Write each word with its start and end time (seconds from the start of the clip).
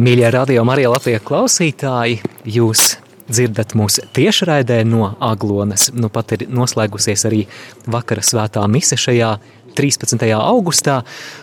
Mīļie 0.00 0.30
radio 0.32 0.62
Marija 0.64 0.88
Latvija 0.94 1.18
klausītāji, 1.20 2.22
jūs 2.48 2.94
dzirdat 3.28 3.74
mūs 3.76 3.98
tiešraidē 4.16 4.78
no 4.88 5.10
Aglonas. 5.20 5.90
Nu 5.92 6.08
pat 6.08 6.32
ir 6.38 6.46
noslēgusies 6.48 7.26
arī 7.28 7.42
vakara 7.84 8.24
svētā 8.24 8.62
mise 8.72 8.96
šajā 8.96 9.34
13. 9.76 10.24
augustā, 10.38 11.02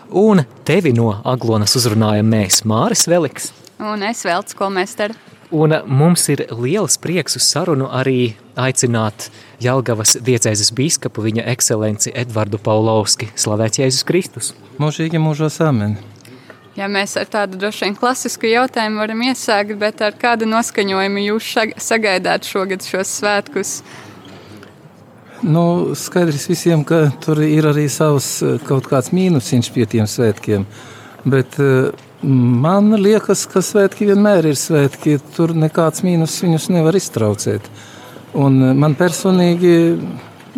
un 0.10 0.42
tevi 0.66 0.96
no 0.98 1.12
Aglonas 1.22 1.78
uzrunājam 1.78 2.34
mēs 2.34 2.64
Māris 2.66 3.06
Veliks. 3.12 3.52
Un 3.78 4.02
es 4.10 4.26
Velts 4.26 4.58
Kolmester. 4.58 5.14
Un 5.54 5.78
mums 5.86 6.26
ir 6.34 6.48
liels 6.50 6.98
prieks 6.98 7.38
uz 7.38 7.46
sarunu 7.46 7.92
arī 7.94 8.34
aicināt 8.58 9.30
Jelgavas 9.62 10.18
diecēzes 10.18 10.74
bīskapu 10.74 11.30
viņa 11.30 11.46
ekscelenci 11.54 12.18
Edvardu 12.26 12.58
Paulovski. 12.58 13.30
Slavēts 13.38 13.86
Jēzus 13.86 14.06
Kristus! 14.10 14.56
Mūžīgi 14.82 15.22
mūžos 15.22 15.62
amen! 15.62 16.00
Ja 16.78 16.86
mēs 16.86 17.16
ar 17.18 17.26
tādu 17.26 17.58
droši 17.58 17.88
vien 17.88 17.96
klasisku 17.98 18.46
jautājumu 18.52 19.02
varam 19.02 19.22
iesākt, 19.26 19.74
bet 19.82 20.02
ar 20.06 20.14
kādu 20.14 20.46
noskaņojumu 20.46 21.24
jūs 21.24 21.48
sagaidāt 21.82 22.46
šogad 22.46 22.86
šos 22.86 23.16
svētkus? 23.18 23.72
Nu, 25.42 25.96
skaidrs 25.98 26.46
visiem, 26.50 26.84
ka 26.86 27.08
tur 27.22 27.42
ir 27.46 27.66
arī 27.70 27.88
savs 27.90 28.30
eh, 28.46 28.60
kaut 28.66 28.86
kāds 28.90 29.10
mīnusiņš 29.14 29.72
pie 29.74 29.88
tiem 29.90 30.06
svētkiem. 30.10 30.68
Bet 31.26 31.58
eh, 31.62 31.90
man 32.22 32.94
liekas, 33.02 33.48
ka 33.50 33.66
svētki 33.66 34.12
vienmēr 34.12 34.52
ir 34.52 34.58
svētki. 34.58 35.18
Tur 35.34 35.54
nekāds 35.58 36.06
mīnus 36.06 36.38
viņus 36.46 36.70
nevar 36.78 36.98
iztraucēt. 36.98 37.70
Un 38.38 38.62
eh, 38.62 38.78
man 38.78 38.94
personīgi, 38.98 39.76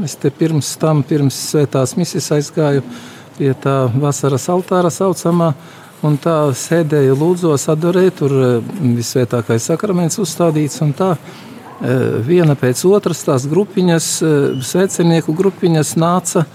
es 0.04 0.20
te 0.20 0.36
pirms 0.36 0.76
tam, 0.84 1.04
pirms 1.08 1.40
svētās 1.54 1.96
misijas 2.00 2.32
aizgāju 2.42 2.84
pie 3.40 3.54
tā 3.56 3.86
vasaras 3.96 4.48
altāra 4.52 4.92
saucamā, 4.92 5.54
Un 6.00 6.16
tā 6.16 6.34
sēdēja 6.56 7.12
lūdzos, 7.20 7.66
adorēja, 7.74 8.14
tur 8.22 8.34
eh, 8.40 8.68
visvētākais 8.96 9.66
sakraments 9.68 10.20
uzstādīts. 10.24 10.80
Tā 10.96 11.10
eh, 11.12 12.20
viena 12.24 12.56
pēc 12.60 12.86
otras 12.88 13.26
tās 13.28 13.48
grupiņas, 13.52 14.08
eh, 14.24 14.38
svecenieku 14.64 15.36
grupiņas 15.36 15.98
nāca, 16.00 16.46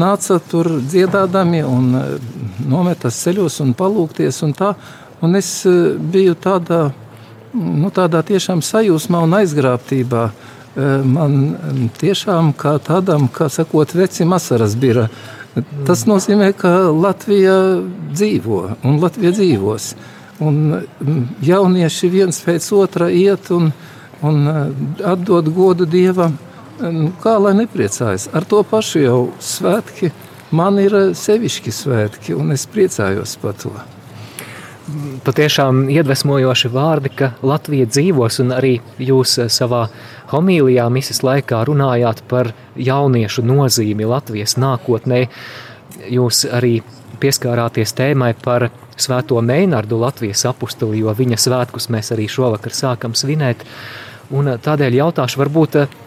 nāca 0.00 0.40
tur 0.40 0.78
dziedādami 0.80 1.60
un 1.68 1.92
nometas 2.64 3.20
ceļos 3.20 3.60
un 3.66 3.76
palūkties. 3.76 4.40
Un 4.48 4.56
tā, 4.56 4.72
un 5.20 5.36
es 5.36 5.52
biju 6.16 6.32
tādā, 6.40 6.86
nu, 7.52 7.92
tādā 7.92 8.24
tiešām 8.24 8.64
sajūsmā 8.64 9.24
un 9.28 9.40
aizgrābtībā. 9.42 10.28
Man 11.08 11.36
tiešām 11.96 12.50
kā 12.52 12.74
tādam, 12.84 13.30
kā 13.32 13.46
sakot, 13.48 13.94
vecim 13.96 14.34
asaras 14.36 14.74
bija 14.76 15.06
Tas 15.86 16.04
nozīmē, 16.08 16.50
ka 16.56 16.90
Latvija 16.92 17.56
dzīvo 18.12 18.60
un 18.84 19.00
Latvija 19.00 19.32
dzīvos. 19.36 19.94
Un 20.44 20.58
mm, 20.76 21.22
jaunieši 21.46 22.10
viens 22.12 22.42
pēc 22.44 22.66
otra 22.76 23.08
iet 23.08 23.48
un, 23.56 23.70
un 24.20 24.42
mm, 24.44 25.00
atdod 25.14 25.48
godu 25.56 25.88
dievam. 25.88 26.36
Nu, 26.76 27.08
kā 27.22 27.38
lai 27.40 27.54
nepriecājas? 27.56 28.28
Ar 28.36 28.44
to 28.44 28.60
pašu 28.68 29.00
jau 29.06 29.20
svētki 29.40 30.12
man 30.52 30.76
ir 30.82 30.96
sevišķi 31.16 31.72
svētki, 31.72 32.36
un 32.36 32.52
es 32.52 32.68
priecājos 32.68 33.38
par 33.40 33.56
to 33.56 33.72
patiešām 35.26 35.86
iedvesmojoši 35.90 36.70
vārdi, 36.70 37.10
ka 37.18 37.32
Latvija 37.46 37.88
dzīvos, 37.90 38.40
un 38.44 38.54
arī 38.54 38.76
jūs 39.02 39.36
eh, 39.42 39.50
savā 39.52 39.86
homīlijā 40.30 40.86
misijas 40.92 41.22
laikā 41.26 41.62
runājāt 41.66 42.22
par 42.30 42.52
jauniešu 42.76 43.44
nozīmi 43.46 44.06
Latvijas 44.06 44.56
nākotnē. 44.60 45.26
Jūs 46.12 46.44
arī 46.54 46.80
pieskārāties 47.20 47.94
tēmai 47.96 48.34
par 48.42 48.70
Svēto 48.96 49.40
Meinardu 49.44 49.98
Latvijas 50.00 50.46
apustuli, 50.48 51.02
jo 51.02 51.12
viņa 51.12 51.36
svētkus 51.40 51.90
mēs 51.92 52.12
arī 52.14 52.30
šovakar 52.32 52.72
sākam 52.72 53.16
svinēt. 53.18 53.66
Un 54.30 54.54
eh, 54.54 54.60
tādēļ 54.62 55.00
jautāšu, 55.02 55.42
varbūt, 55.42 55.80
eh, 55.82 55.98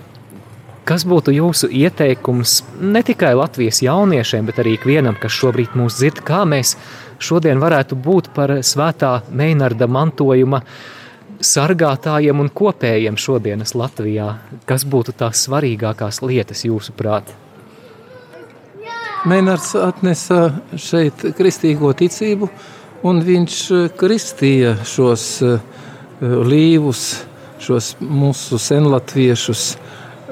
kas 0.88 1.04
būtu 1.06 1.36
jūsu 1.36 1.68
ieteikums 1.68 2.62
ne 2.80 3.04
tikai 3.06 3.36
Latvijas 3.38 3.84
jauniešiem, 3.84 4.48
bet 4.48 4.64
arī 4.64 4.78
ikvienam, 4.80 5.20
kas 5.20 5.36
šobrīd 5.36 5.76
mūs 5.78 6.00
dzird, 6.00 6.24
kā 6.26 6.46
mēs 6.48 6.78
šodien 7.20 7.60
varētu 7.62 7.98
būt 8.00 8.32
par 8.36 8.60
svētā 8.66 9.20
Meinarda 9.36 9.88
mantojuma 9.88 10.62
sargātājiem 11.40 12.40
un 12.44 12.50
kopējiem 12.52 13.20
šodienas 13.20 13.76
Latvijā? 13.78 14.32
Kas 14.68 14.86
būtu 14.88 15.16
tās 15.20 15.46
svarīgākās 15.48 16.22
lietas 16.26 16.66
jūsuprāt? 16.68 17.32
Meinards 19.28 19.74
atnesa 19.76 20.46
šeit 20.80 21.26
kristīgo 21.36 21.92
ticību, 22.00 22.48
un 23.04 23.20
viņš 23.28 23.58
kristīja 24.00 24.78
šos 24.88 25.26
eh, 25.44 25.58
līvus, 26.24 27.04
šos 27.60 27.98
mūsu 28.00 28.60
senlatviešus, 28.64 29.74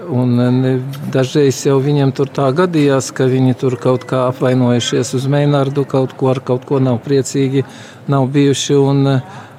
Un 0.07 0.37
ne, 0.39 0.71
dažreiz 1.11 1.57
jau 1.65 1.77
viņiem 1.83 2.13
tur 2.15 2.29
tā 2.31 2.45
gadījās, 2.55 3.09
ka 3.11 3.25
viņi 3.27 3.57
tur 3.59 3.75
kaut 3.81 4.05
kā 4.07 4.27
apvainojušies 4.29 5.11
uz 5.17 5.25
Meinārdu, 5.27 5.83
kaut 5.89 6.13
ko 6.15 6.29
ar 6.31 6.39
kaut 6.39 6.63
ko 6.69 6.79
nav 6.79 7.01
priecīgi, 7.03 7.65
nav 8.07 8.29
bijuši. 8.31 8.77
Un, 8.79 9.09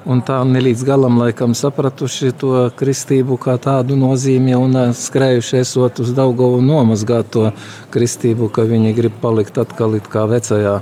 un 0.09 0.23
tā 0.25 0.39
ne 0.49 0.63
līdz 0.65 0.85
galam 0.87 1.19
laikam 1.21 1.53
sapratuši 1.57 2.31
to 2.41 2.53
kristību 2.79 3.37
kā 3.41 3.59
tādu 3.61 3.97
nozīmi 3.99 4.57
un 4.57 4.79
skrējuši 4.97 5.59
esot 5.61 6.01
uz 6.01 6.15
Daugovu 6.17 6.63
nomazgāt 6.65 7.29
to 7.35 7.51
kristību, 7.93 8.49
ka 8.49 8.65
viņi 8.65 8.95
grib 8.97 9.21
palikt 9.21 9.61
atkal 9.61 9.99
it 9.99 10.09
kā 10.09 10.25
vecajā, 10.29 10.79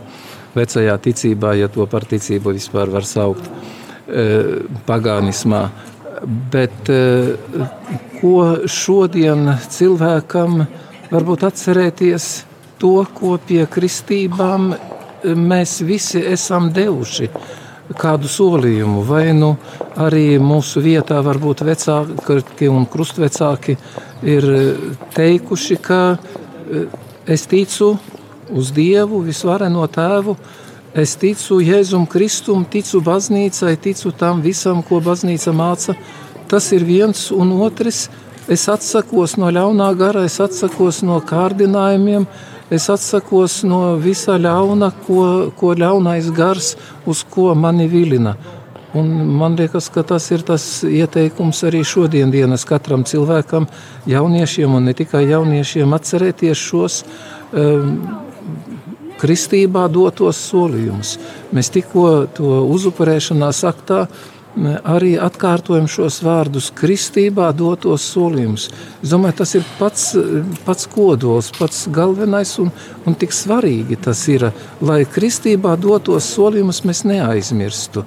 vecajā 0.56 0.96
ticībā, 1.10 1.58
ja 1.60 1.68
to 1.68 1.90
par 1.92 2.08
ticību 2.08 2.56
vispār 2.56 2.94
var 2.94 3.10
saukt 3.10 3.52
pagānismā. 4.88 5.68
Bet 6.26 6.90
ko 8.18 8.38
šodien 8.66 9.52
cilvēkam 9.70 10.64
varbūt 11.12 11.46
atcerēties 11.48 12.28
to, 12.82 13.06
ko 13.14 13.38
pie 13.38 13.66
kristībām 13.70 14.72
mēs 15.24 15.80
visi 15.86 16.22
esam 16.26 16.72
devuši. 16.74 17.30
Kādu 17.98 18.28
solījumu, 18.28 19.02
vai 19.08 19.32
nu 19.32 19.54
arī 19.96 20.36
mūsu 20.44 20.82
vietā, 20.84 21.22
varbūt 21.24 21.64
vecāki 21.64 22.68
un 22.68 22.84
krustvecāki 22.92 23.78
ir 24.28 24.48
teikuši, 25.16 25.78
ka 25.80 26.02
es 27.28 27.48
ticu 27.48 27.94
uz 28.52 28.72
Dievu, 28.76 29.22
visvareno 29.24 29.86
tēvu, 29.88 30.36
es 30.96 31.16
ticu 31.20 31.60
Jēzum 31.64 32.06
Kristum, 32.08 32.66
ticu 32.66 33.02
baznīcai, 33.02 33.76
ticu 33.82 34.12
tam 34.12 34.42
visam, 34.46 34.84
ko 34.84 35.02
baznīca 35.04 35.54
māca, 35.56 35.98
Tas 36.48 36.72
ir 36.72 36.84
viens 36.88 37.28
un 37.32 37.52
otrs. 37.60 38.08
Es 38.48 38.70
atsakos 38.72 39.34
no 39.36 39.50
ļaunā 39.52 39.90
gara, 40.00 40.22
es 40.24 40.38
atsakos 40.40 41.02
no 41.04 41.18
kārdinājumiem, 41.20 42.24
es 42.72 42.86
atsakos 42.88 43.58
no 43.68 43.98
visa 44.00 44.38
ļauna, 44.40 44.94
ko, 45.04 45.26
ko 45.60 45.74
ļaunais 45.76 46.30
gars 46.32 46.78
uz 47.04 47.26
ko 47.28 47.52
mani 47.52 47.90
vilina. 47.92 48.38
Un 48.96 49.10
man 49.36 49.58
liekas, 49.60 49.90
ka 49.92 50.06
tas 50.08 50.30
ir 50.32 50.46
tas 50.48 50.64
ieteikums 50.88 51.60
arī 51.68 51.84
šodienas 51.84 52.64
katram 52.66 53.04
cilvēkam, 53.04 53.68
jauniešiem 54.08 54.80
un 54.80 54.88
ne 54.88 54.96
tikai 54.96 55.26
jauniešiem, 55.28 55.92
atcerēties 56.00 56.64
šos 56.70 57.02
um, 57.52 57.92
kristībā 59.22 59.88
dotos 59.92 60.40
solījumus. 60.50 61.18
Mēs 61.56 61.72
tikko 61.74 62.08
to 62.38 62.64
uzupurēšanās 62.70 63.64
aktā 63.68 64.06
arī 64.88 65.16
atkārtojam 65.22 65.88
šos 65.90 66.22
vārdus 66.26 66.72
kristībā 66.76 67.50
dotos 67.56 68.06
solījumus. 68.14 68.70
Es 69.04 69.12
domāju, 69.14 69.38
tas 69.42 69.54
ir 69.60 69.68
pats, 69.78 70.08
pats 70.66 70.88
kodols, 70.94 71.52
pats 71.58 71.86
galvenais 71.94 72.56
un, 72.64 72.72
un 73.06 73.16
tik 73.16 73.36
svarīgi 73.36 74.00
tas 74.08 74.24
ir, 74.32 74.50
lai 74.82 75.04
kristībā 75.06 75.76
dotos 75.78 76.32
solījumus 76.34 76.84
mēs 76.88 77.06
neaizmirstu. 77.08 78.06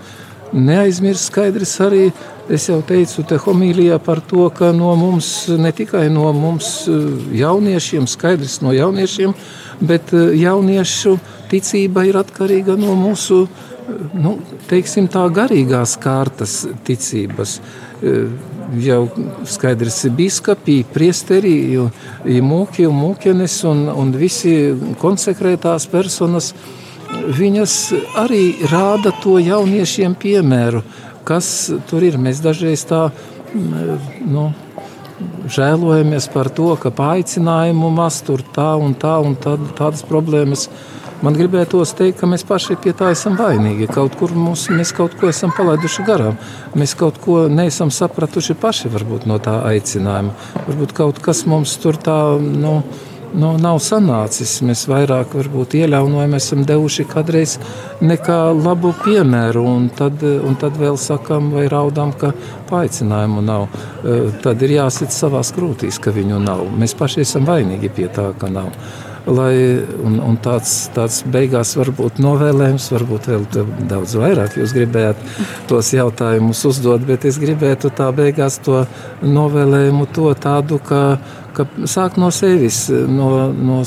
Neaizmirst 0.51 1.31
skaidrs 1.31 1.77
arī, 1.85 2.09
es 2.51 2.65
jau 2.67 2.81
teicu 2.83 3.23
te 3.23 3.37
homīlijā 3.39 4.01
par 4.03 4.19
to, 4.27 4.49
ka 4.51 4.73
no 4.75 4.97
mums, 4.99 5.47
ne 5.55 5.71
tikai 5.71 6.09
no 6.11 6.33
mums 6.35 6.89
jauniešiem, 7.31 8.09
skaidrs 8.11 8.59
no 8.65 8.75
jauniešiem, 8.75 9.37
bet 9.81 10.13
jauniešu 10.15 11.17
ticība 11.51 12.05
ir 12.09 12.21
atkarīga 12.21 12.77
no 12.79 12.95
mūsu 12.99 13.45
nu, 14.15 14.37
teiksim, 14.71 15.09
tā 15.11 15.25
garīgās 15.35 15.97
kārtas 16.01 16.63
ticības. 16.87 17.59
E, 18.01 18.15
jau 18.81 19.01
skaidrs, 19.51 20.03
ka 20.07 20.13
biskupi, 20.15 20.77
priesteri, 20.95 21.55
mūki 22.45 22.87
un 22.89 22.99
mūkenes 23.01 23.57
un, 23.69 23.89
un 23.91 24.13
visi 24.15 24.55
konsekrētās 25.01 25.89
personas, 25.91 26.53
viņas 27.11 27.77
arī 28.23 28.45
rāda 28.71 29.13
to 29.23 29.39
jauniešiem 29.43 30.15
piemēru, 30.15 30.85
kas 31.27 31.71
tur 31.91 32.07
ir. 32.07 32.19
Mēs 32.23 32.43
dažreiz 32.45 32.87
tā, 32.87 33.09
nu, 33.55 34.51
žēlojamies 35.51 36.29
par 36.33 36.51
to, 36.55 36.71
ka 36.81 36.93
paaicinājumu 36.95 37.91
maz 37.95 38.21
tur 38.27 38.43
tā 38.55 38.73
un 38.81 38.95
tā 38.99 39.19
un 39.25 39.37
tā, 39.37 39.57
tādas 39.79 40.03
problēmas. 40.07 40.69
man 41.23 41.35
gribētos 41.37 41.93
teikt, 41.93 42.19
ka 42.21 42.27
mēs 42.27 42.47
paši 42.49 42.77
pie 42.81 42.93
tā 42.97 43.11
esam 43.13 43.37
vainīgi. 43.37 43.91
Kaut 43.93 44.17
kur 44.17 44.33
mums, 44.33 44.69
mēs 44.73 44.93
kaut 44.97 45.17
ko 45.21 45.29
esam 45.29 45.53
palaiduši 45.57 46.07
garām. 46.07 46.39
Mēs 46.75 46.95
kaut 46.97 47.21
ko 47.21 47.47
neesam 47.49 47.91
sapratuši 47.91 48.55
paši 48.55 48.89
varbūt, 48.89 49.27
no 49.27 49.39
tā 49.39 49.61
aicinājuma. 49.69 50.33
Varbūt 50.69 50.97
kaut 50.97 51.21
kas 51.21 51.45
mums 51.47 51.77
tur 51.83 52.01
tā. 52.01 52.39
Nu, 52.41 52.81
nu, 53.35 53.53
nav 53.61 53.79
sanācis. 53.85 54.59
Mēs 54.67 54.87
vairāk 54.91 55.35
varbūt 55.39 55.77
ieļaunojam, 55.81 56.37
esam 56.39 56.65
devuši 56.69 57.07
kādreiz 57.11 57.57
nekā 58.05 58.39
labu 58.57 58.93
piemēru, 59.05 59.65
un 59.67 59.91
tad, 59.97 60.23
un 60.23 60.57
tad 60.61 60.79
vēl 60.81 60.99
sakam 61.01 61.53
vai 61.55 61.67
raudam, 61.73 62.15
ka 62.17 62.33
paaicinājumu 62.71 63.45
nav. 63.45 63.69
E, 63.69 64.19
tad 64.45 64.63
ir 64.67 64.77
jāsit 64.79 65.15
savās 65.15 65.53
krūtīs, 65.57 66.01
ka 66.03 66.15
viņu 66.15 66.41
nav. 66.43 66.67
Mēs 66.81 66.97
paši 66.99 67.25
esam 67.27 67.49
vainīgi 67.49 67.93
pie 67.95 68.11
tā, 68.15 68.31
ka 68.41 68.51
nav. 68.53 68.75
Lai, 69.29 69.53
un, 70.01 70.15
un 70.25 70.37
tāds, 70.41 70.89
tāds 70.97 71.21
beigās 71.29 71.75
varbūt 71.77 72.23
novēlējums, 72.25 72.87
varbūt 72.95 73.29
vēl 73.29 73.43
daudz 73.91 74.15
vairāk 74.17 74.57
jūs 74.57 74.73
gribējāt 74.73 75.21
tos 75.69 75.91
jautājumus 75.93 76.63
uzdot, 76.71 77.05
bet 77.07 77.27
es 77.29 77.37
gribētu 77.39 77.93
tā 77.93 78.09
beigās 78.17 78.57
to 78.65 78.87
novēlējumu 79.21 80.09
to 80.17 80.33
tādu, 80.41 80.81
ka 80.81 81.03
ka 81.55 81.67
sāk 81.89 82.17
no 82.21 82.31
sevis, 82.35 82.85
no, 82.91 83.51
no 83.53 83.81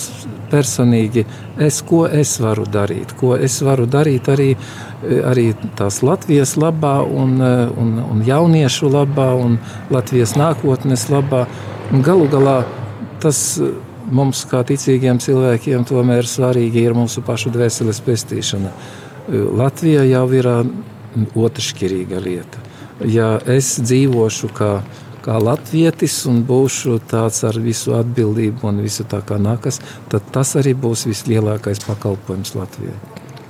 personīgi, 0.52 1.26
es, 1.62 1.82
ko 1.86 2.04
es 2.08 2.36
varu 2.44 2.66
darīt, 2.70 3.16
ko 3.20 3.34
es 3.38 3.60
varu 3.66 3.88
darīt 3.90 4.30
arī, 4.34 4.50
arī 5.30 5.50
tās 5.80 6.02
Latvijas 6.06 6.56
labā 6.60 7.00
un, 7.04 7.40
un, 7.42 7.96
un 8.04 8.24
jauniešu 8.26 8.92
labā 8.94 9.32
un 9.40 9.58
Latvijas 9.94 10.36
nākotnes 10.40 11.08
labā. 11.14 11.46
Un 11.94 12.02
galu 12.06 12.30
galā 12.32 12.62
tas 13.24 13.40
mums, 14.12 14.44
kā 14.50 14.64
ticīgiem 14.68 15.20
cilvēkiem, 15.24 15.86
tomēr 15.88 16.28
svarīgi 16.28 16.84
ir 16.84 16.96
mūsu 16.98 17.24
pašu 17.26 17.54
dvēseles 17.54 18.02
pestīšana. 18.04 18.74
Latvija 19.58 20.04
jau 20.10 20.26
ir 20.36 20.50
otršķirīga 21.40 22.20
lieta. 22.24 22.64
Ja 23.10 23.36
es 23.50 23.76
dzīvošu 23.82 24.50
kā 24.56 24.74
kā 25.24 25.40
latvietis 25.40 26.20
un 26.30 26.44
būšu 26.48 27.00
tāds 27.10 27.44
ar 27.48 27.60
visu 27.64 27.96
atbildību 27.98 28.70
un 28.70 28.84
visu 28.84 29.08
tā 29.10 29.24
kā 29.26 29.40
nākas, 29.42 29.82
tad 30.12 30.32
tas 30.36 30.56
arī 30.60 30.76
būs 30.76 31.08
vislielākais 31.10 31.84
pakalpojums 31.88 32.56
Latvijai. 32.60 32.98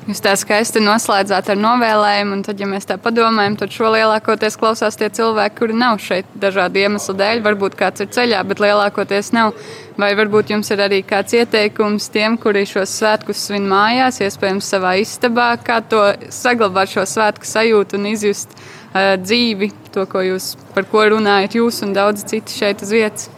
Jūs 0.04 0.20
tā 0.20 0.34
skaisti 0.36 0.82
noslēdzāt 0.84 1.48
ar 1.54 1.60
novēlējumu, 1.64 2.36
un 2.36 2.42
tad, 2.44 2.60
ja 2.60 2.68
mēs 2.68 2.84
tā 2.90 2.98
padomājam, 3.00 3.56
tad 3.62 3.72
šo 3.72 3.88
lielākoties 3.94 4.58
klausās 4.60 5.00
tie 5.00 5.08
cilvēki, 5.16 5.56
kuri 5.62 5.78
nav 5.80 6.02
šeit 6.04 6.28
dažādu 6.44 6.82
iemeslu 6.82 7.16
dēļ. 7.22 7.40
Varbūt 7.46 7.78
kāds 7.80 8.04
ir 8.04 8.10
ceļā, 8.12 8.42
bet 8.50 8.60
lielākoties 8.60 9.32
nav. 9.32 9.56
Vai 9.96 10.12
varbūt 10.20 10.52
jums 10.52 10.74
ir 10.76 10.84
arī 10.84 11.00
kāds 11.08 11.38
ieteikums 11.40 12.10
tiem, 12.12 12.36
kuri 12.42 12.66
šos 12.68 12.98
svētkus 13.00 13.46
svin 13.48 13.70
mājās, 13.72 14.20
iespējams, 14.28 14.74
savā 14.76 14.98
istabā, 15.00 15.54
kā 15.64 15.80
to 15.88 16.04
saglabāt 16.36 16.92
šo 16.98 17.08
svētku 17.08 17.48
sajūtu 17.48 18.02
un 18.02 18.12
izjust 18.12 18.58
dzīvi, 18.94 19.72
to, 19.94 20.06
ko 20.10 20.22
jūs, 20.22 20.54
par 20.76 20.86
ko 20.90 21.06
runājat 21.16 21.58
jūs 21.58 21.82
un 21.86 21.96
daudz 21.96 22.26
citi 22.30 22.54
šeit 22.54 22.84
uz 22.86 22.94
vietas? 22.94 23.30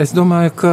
Es 0.00 0.14
domāju, 0.16 0.52
ka 0.56 0.72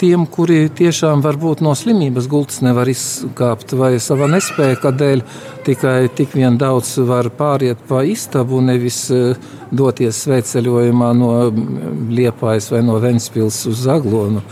tiem, 0.00 0.26
kuri 0.28 0.66
tiešām 0.74 1.22
varbūt 1.24 1.62
no 1.64 1.72
slimības 1.78 2.26
gultas 2.28 2.60
nevar 2.64 2.90
izkāpt 2.90 3.72
vai 3.78 3.94
savā 4.02 4.28
nespēja 4.32 4.92
dēļ, 4.92 5.22
tikai 5.64 6.10
tik 6.12 6.34
vien 6.36 6.58
daudz 6.60 6.96
var 7.08 7.30
pāriet 7.32 7.80
pa 7.88 8.02
istabu, 8.04 8.60
nevis 8.60 9.06
doties 9.72 10.20
sveceļojumā 10.26 11.10
no 11.16 11.32
Liepājas 12.10 12.68
vai 12.74 12.84
no 12.84 12.98
Ventspils 13.00 13.62
uz 13.70 13.84
Zaglonu. 13.86 14.44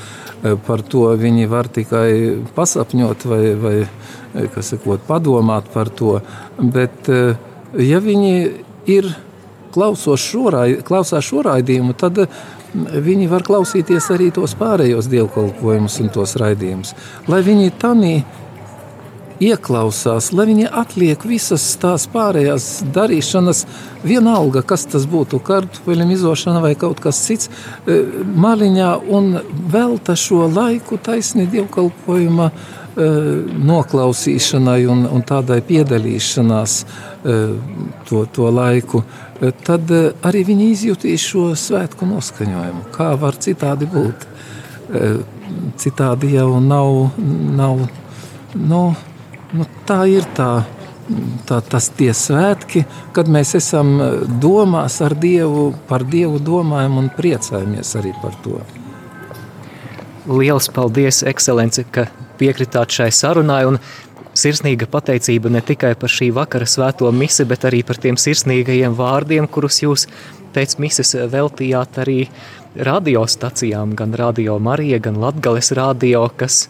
Par 0.66 0.80
to 0.82 1.04
viņi 1.18 1.46
var 1.46 1.68
tikai 1.70 2.08
pasapņot 2.56 3.28
vai, 3.30 3.42
vai 3.60 4.48
sakot, 4.56 5.04
padomāt 5.06 5.68
par 5.74 5.92
to. 5.92 6.16
Bet, 6.58 7.12
uh, 7.12 7.51
ja 7.78 8.00
viņi 8.02 8.34
ir 8.90 9.12
šo 10.20 10.50
raid, 10.52 10.82
klausās 10.84 11.24
šo 11.24 11.42
raidījumu, 11.46 11.94
tad 11.96 12.26
viņi 12.74 13.28
var 13.28 13.44
klausīties 13.44 14.10
arī 14.12 14.30
tos 14.32 14.54
pārējos 14.56 15.08
dievkalpojumus 15.12 15.98
un 16.00 16.12
tos 16.12 16.36
raidījumus. 16.40 16.94
Lai 17.28 17.40
viņi 17.44 17.72
tamī 17.80 18.14
ieklausās, 19.42 20.30
lai 20.36 20.46
viņi 20.50 20.68
atliek 20.82 21.24
visas 21.26 21.64
tās 21.82 22.06
pārējās 22.12 22.68
darīšanas, 22.94 23.64
vienalga, 24.06 24.62
kas 24.66 24.86
tas 24.90 25.06
būtu, 25.10 25.40
kartupeļu 25.42 26.08
izošana 26.14 26.62
vai 26.62 26.74
kaut 26.78 27.00
kas 27.02 27.20
cits, 27.26 27.50
e, 27.86 27.98
maliņā 28.44 28.92
un 29.10 29.40
velta 29.72 30.16
šo 30.18 30.46
laiku 30.52 30.98
taisni 31.02 31.48
dievkalpojuma 31.50 32.50
noklausīšanai 32.96 34.80
un, 34.92 35.06
un 35.08 35.22
tādai 35.26 35.60
piedalīšanās 35.64 36.74
e, 36.82 37.36
to, 38.08 38.24
to 38.36 38.50
laiku, 38.52 39.00
tad 39.66 39.88
arī 40.22 40.42
viņi 40.50 40.66
izjutīs 40.74 41.24
šo 41.32 41.46
svētku 41.58 42.06
noskaņojumu. 42.10 42.84
Kā 42.94 43.14
var 43.20 43.40
citādi 43.40 43.88
būt? 43.90 44.28
Citādi 45.80 46.34
jau 46.36 46.60
nav, 46.60 47.16
nav 47.56 47.86
nu, 48.54 48.82
Nu, 49.52 49.66
tā 49.84 50.06
ir 50.08 50.24
tā, 50.32 50.62
tā, 51.48 51.58
tas 51.60 51.90
tie 51.92 52.12
svētki, 52.16 52.86
kad 53.12 53.28
mēs 53.28 53.52
esam 53.58 53.98
domās 54.40 54.96
ar 55.04 55.12
Dievu, 55.12 55.66
par 55.88 56.06
Dievu 56.08 56.40
domājam 56.40 56.96
un 57.02 57.10
priecājamies 57.12 57.92
arī 58.00 58.14
par 58.22 58.38
to. 58.44 58.62
Lielas 60.22 60.68
paldies, 60.70 61.24
ekscelence, 61.26 61.82
ka 61.90 62.04
piekritāt 62.38 62.94
šai 62.94 63.08
sarunai 63.10 63.64
un 63.66 63.78
sirsnīga 64.38 64.86
pateicība 64.86 65.50
ne 65.50 65.58
tikai 65.66 65.96
par 65.98 66.12
šī 66.14 66.28
vakara 66.36 66.68
svēto 66.68 67.10
misi, 67.10 67.42
bet 67.48 67.66
arī 67.66 67.80
par 67.82 67.98
tiem 67.98 68.14
sirsnīgajiem 68.14 68.94
vārdiem, 68.94 69.48
kurus 69.50 69.80
jūs 69.82 70.06
pēc 70.54 70.76
mises 70.78 71.10
veltījāt 71.34 71.98
arī 72.04 72.20
radiostacijām, 72.78 73.96
gan 73.98 74.14
Radio 74.14 74.60
Marija, 74.62 75.02
gan 75.02 75.18
Latgales 75.18 75.72
radio, 75.74 76.28
kas 76.36 76.68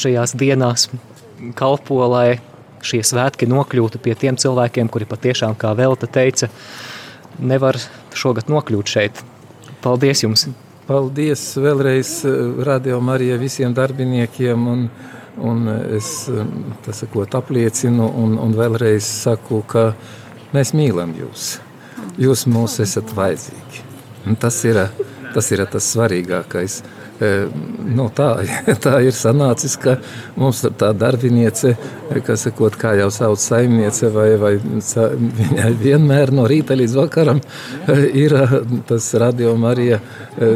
šajās 0.00 0.32
dienās 0.40 0.88
kalpo, 1.60 2.00
lai 2.08 2.40
šie 2.84 3.04
svētki 3.04 3.52
nokļūtu 3.52 4.00
pie 4.00 4.16
tiem 4.16 4.40
cilvēkiem, 4.40 4.88
kuri 4.88 5.12
patiešām, 5.12 5.60
kā 5.60 5.76
Velta 5.76 6.08
teica, 6.08 6.48
nevar 7.36 7.76
šogad 8.16 8.48
nokļūt 8.48 8.96
šeit. 8.96 9.26
Paldies 9.84 10.24
jums! 10.24 10.48
Paldies 10.84 11.42
vēlreiz 11.56 12.08
eh, 12.28 12.40
Radio 12.66 12.98
Marijai 13.00 13.38
visiem 13.40 13.72
darbiniekiem 13.72 14.66
un, 14.68 14.82
un 15.40 15.68
es 15.96 16.10
eh, 16.28 16.42
sakot, 16.92 17.32
apliecinu 17.38 18.10
un, 18.20 18.34
un 18.36 18.52
vēlreiz 18.56 19.08
saku, 19.24 19.62
ka 19.64 19.94
mēs 20.52 20.74
mīlam 20.76 21.14
jūs. 21.16 21.54
Jūs 22.20 22.44
mums 22.52 22.76
esat 22.84 23.14
vajadzīgi. 23.16 23.80
Un 24.28 24.36
tas 24.40 24.60
ir, 24.68 24.82
tas 25.32 25.48
ir 25.56 25.64
tas 25.72 25.88
svarīgākais. 25.94 26.82
Nu, 27.20 28.08
tā, 28.10 28.28
tā 28.84 28.96
ir 29.06 29.14
sanācis, 29.14 29.76
ka 29.78 29.96
mums 30.34 30.64
tā 30.78 30.90
darbiniece, 30.98 31.76
kas 32.26 32.42
sakot, 32.48 32.74
kā 32.80 32.94
jau 32.98 33.06
sauc 33.14 33.38
saimniece, 33.38 34.08
vai, 34.14 34.32
vai 34.40 34.54
viņai 34.58 35.70
vienmēr 35.78 36.32
no 36.34 36.48
rīta 36.50 36.74
līdz 36.78 36.96
vakaram 36.98 37.38
ir 38.24 38.34
tas 38.88 39.06
radio 39.20 39.54
Marija, 39.60 40.00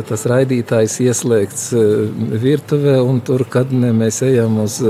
tas 0.09 0.27
raidītājs 0.31 0.99
ieslēgts 1.07 1.69
virtuvē, 2.43 2.97
un 3.07 3.23
tur, 3.23 3.47
kad 3.51 3.71
ne, 3.73 3.93
mēs 3.95 4.23
ejam 4.27 4.59
uz, 4.65 4.81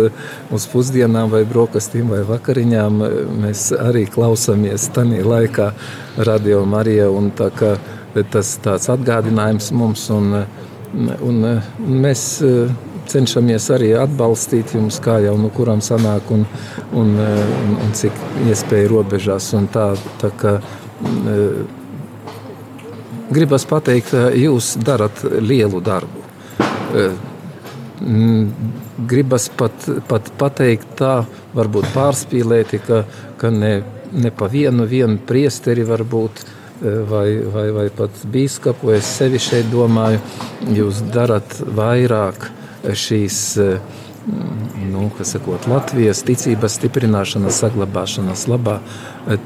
uz 0.55 0.69
pusdienām 0.73 1.29
vai 1.35 1.45
brokastīm 1.49 2.15
vai 2.15 2.23
vakariņām, 2.29 3.05
mēs 3.45 3.69
arī 3.77 4.07
klausamies 4.09 4.89
tanī 4.97 5.21
laikā 5.27 5.69
radio 6.25 6.65
Marija, 6.65 7.11
un 7.13 7.29
tā 7.37 7.53
kā 7.53 7.77
tas 8.33 8.57
tāds 8.65 8.89
atgādinājums 8.91 9.69
mums, 9.77 10.09
un 10.15 10.33
Un, 10.97 11.11
un 11.21 11.41
mēs 12.01 12.23
eh, 12.45 12.71
cenšamies 13.09 13.67
arī 13.75 13.91
atbalstīt 13.99 14.73
jums, 14.77 15.01
kā 15.05 15.19
jau 15.25 15.35
no 15.41 15.51
kurām 15.53 15.83
sanāk, 15.85 16.31
un, 16.33 16.47
un, 16.97 17.15
un, 17.21 17.75
un 17.85 17.97
cik 17.97 18.17
iespēja 18.49 18.89
robežās. 18.93 19.51
Tā, 19.75 19.89
tā 20.23 20.33
kā, 20.41 20.55
eh, 21.35 21.59
gribas 23.35 23.69
pateikt, 23.69 24.15
jūs 24.39 24.77
darat 24.85 25.25
lielu 25.25 25.83
darbu. 25.85 26.25
Gribas 29.09 29.49
pat, 29.53 29.85
pat 30.09 30.31
pateikt 30.41 30.97
tā, 30.99 31.15
varbūt 31.55 31.91
pārspīlēti, 31.93 32.81
ka, 32.87 33.03
ka 33.37 33.51
ne, 33.53 33.83
ne 34.13 34.31
pa 34.33 34.49
vienu, 34.51 34.87
vienu 34.89 35.21
priesteri 35.29 35.85
varbūt 35.87 36.45
vai, 36.83 37.29
vai, 37.53 37.71
vai 37.75 37.89
pat 37.95 38.23
biskupu, 38.33 38.93
es 38.97 39.09
sevi 39.19 39.41
šeit 39.43 39.71
domāju, 39.73 40.21
jūs 40.75 41.03
darat 41.15 41.59
vairāk 41.75 42.51
šīs 42.95 43.41
nu, 44.93 45.09
sakot, 45.23 45.67
Latvijas 45.71 46.23
ticības 46.27 46.77
stiprināšanas, 46.79 47.59
saglabāšanas 47.63 48.47
labā. 48.51 48.79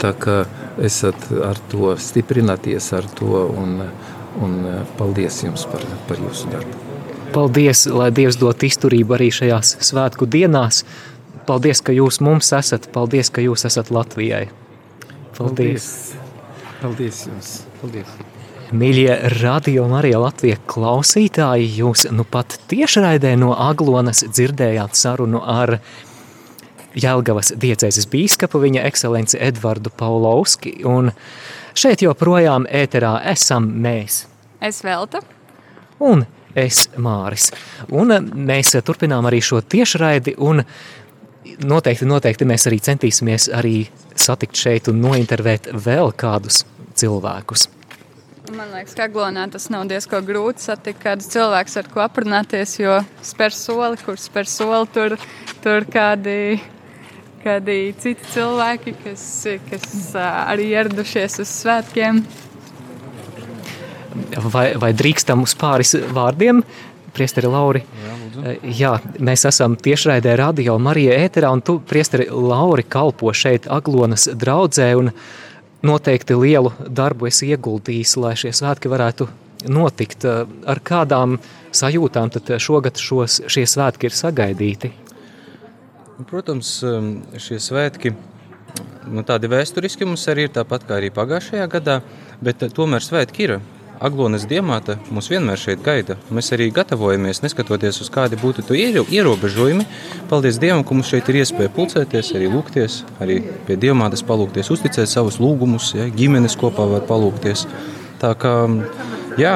Tā 0.02 0.12
kā 0.18 0.42
esat 0.82 1.28
ar 1.44 1.60
to 1.70 1.94
stiprināties 2.00 2.92
ar 2.96 3.06
to 3.18 3.46
un, 3.62 3.82
un 4.42 4.58
paldies 4.98 5.42
jums 5.44 5.66
par, 5.70 5.84
par 6.08 6.22
jūsu 6.22 6.50
darbu. 6.52 6.80
Paldies, 7.32 7.86
lai 7.88 8.10
Dievs 8.12 8.36
dot 8.40 8.64
izturību 8.66 9.16
arī 9.16 9.30
šajās 9.32 9.78
svētku 9.88 10.28
dienās. 10.28 10.82
Paldies, 11.48 11.80
ka 11.80 11.94
jūs 11.96 12.20
mums 12.20 12.52
esat. 12.54 12.90
Paldies, 12.92 13.32
ka 13.32 13.44
jūs 13.44 13.64
esat 13.68 13.90
Latvijai. 13.94 14.48
Paldies! 15.38 15.88
Paldies 15.88 16.21
jums! 16.82 17.62
Paldies! 17.80 18.14
Mīļie 18.72 19.12
radio 19.42 19.84
Marija 19.90 20.18
Latvija 20.22 20.56
klausītāji, 20.66 21.66
jūs 21.76 22.06
nu 22.10 22.24
pat 22.24 22.56
tiešraidē 22.70 23.34
no 23.36 23.52
Aglonas 23.52 24.24
dzirdējāt 24.24 24.96
sarunu 24.96 25.42
ar 25.44 25.76
Jelgavas 26.96 27.52
diecēzes 27.56 28.08
bīskapu, 28.12 28.60
viņa 28.64 28.86
ekscelenci 28.88 29.38
Edvardu 29.40 29.92
Paulovski, 29.96 30.78
un 30.88 31.12
šeit 31.76 32.02
joprojām 32.04 32.66
ēterā 32.66 33.18
esam 33.32 33.68
mēs. 33.84 34.24
Es 34.60 34.80
Velta. 34.84 35.20
Un 36.00 36.24
es 36.56 36.86
Māris. 36.96 37.50
Un 37.92 38.12
mēs 38.48 38.74
turpinām 38.84 39.28
arī 39.28 39.40
šo 39.44 39.60
tiešraidi, 39.60 40.34
un 40.40 40.64
noteikti, 41.62 42.08
noteikti 42.08 42.48
mēs 42.48 42.66
arī 42.70 42.80
centīsimies 42.82 43.48
arī 43.54 43.76
satikt 44.14 44.58
šeit 44.58 44.90
un 44.92 45.00
nointervēt 45.02 45.70
vēl 45.72 46.12
kādus 46.18 46.64
cilvēkus. 46.98 47.68
Man 48.52 48.72
liekas, 48.74 48.96
ka 48.98 49.06
Aglonā 49.06 49.46
tas 49.52 49.68
nav 49.72 49.86
diezgan 49.88 50.24
grūti 50.26 50.64
satikt 50.66 51.00
kādu 51.04 51.24
cilvēku, 51.24 51.72
ar 51.78 51.88
ko 51.92 52.02
aprunāties, 52.04 52.74
jo 52.82 52.98
spēr 53.24 53.54
soli, 53.54 54.00
kur 54.02 54.18
spēr 54.20 54.50
soli, 54.50 54.88
tur, 54.92 55.14
tur 55.64 55.86
kādi, 55.88 56.58
kādi 57.44 57.78
citi 58.02 58.32
cilvēki, 58.34 58.96
kas, 59.04 59.24
kas 59.70 59.86
arī 60.18 60.72
ieradušies 60.74 61.38
uz 61.44 61.54
svētkiem. 61.62 62.20
Vai, 64.52 64.66
vai 64.76 64.90
drīkstam 64.96 65.46
uz 65.46 65.54
pāris 65.56 65.94
vārdiem? 66.12 66.60
Priesteri 67.12 67.50
Lauri, 67.52 67.82
jā, 67.84 68.14
lūdzu. 68.16 68.72
jā, 68.78 68.92
mēs 69.20 69.44
esam 69.48 69.76
tiešraidē 69.76 70.32
radio 70.40 70.78
Marija 70.80 71.18
ēterā, 71.26 71.50
un 71.52 71.60
tu, 71.60 71.76
priesteri 71.84 72.30
Lauri, 72.32 72.86
kalpo 72.88 73.34
šeit 73.36 73.68
Aglonas 73.68 74.30
draudzē, 74.32 74.88
un 74.96 75.12
noteikti 75.84 76.38
lielu 76.38 76.72
darbu 76.88 77.28
esi 77.28 77.50
ieguldījis, 77.52 78.16
lai 78.22 78.32
šie 78.40 78.54
svētki 78.56 78.88
varētu 78.92 79.28
notikt. 79.68 80.24
Ar 80.24 80.80
kādām 80.80 81.36
sajūtām 81.74 82.32
tad 82.32 82.54
šogad 82.62 83.00
šos, 83.00 83.42
šie 83.52 83.66
svētki 83.68 84.08
ir 84.08 84.16
sagaidīti? 84.16 84.92
Protams, 86.30 86.78
šie 87.42 87.58
svētki 87.60 88.14
nu, 89.12 89.24
tādi 89.26 89.50
vēsturiski 89.52 90.06
mums 90.08 90.24
arī 90.30 90.46
ir 90.48 90.56
tāpat 90.56 90.86
kā 90.88 90.98
arī 91.00 91.10
pagājušajā 91.14 91.68
gadā, 91.72 92.00
bet 92.44 92.64
tomēr 92.76 93.04
svētki 93.04 93.48
ir. 93.48 93.56
Aglonas 94.02 94.48
diamāta 94.50 94.96
mūs 95.14 95.28
vienmēr 95.30 95.60
šeit 95.60 95.82
gaida. 95.84 96.16
Mēs 96.34 96.50
arī 96.56 96.68
gatavojamies, 96.74 97.42
neskatoties 97.44 98.02
uz 98.02 98.10
kādi 98.10 98.38
būtu 98.40 98.64
to 98.66 98.74
ierobežojumi. 98.74 99.86
Paldies 100.30 100.58
Dievam, 100.62 100.82
ka 100.82 100.96
mums 100.96 101.12
šeit 101.12 101.30
ir 101.30 101.38
iespēja 101.44 101.70
pulcēties, 101.76 102.32
arī 102.34 102.50
lūgties, 102.50 103.02
arī 103.22 103.38
pie 103.68 103.78
diamātas 103.78 104.24
palūgties, 104.26 104.72
uzticēt 104.74 105.10
savus 105.10 105.38
lūgumus, 105.42 105.92
ja, 105.94 106.08
ģimenes 106.10 106.58
kopā 106.58 106.88
var 106.96 107.06
palūgties. 107.06 107.68
Tā 108.22 108.34
kā 108.38 108.56
Jā, 109.40 109.54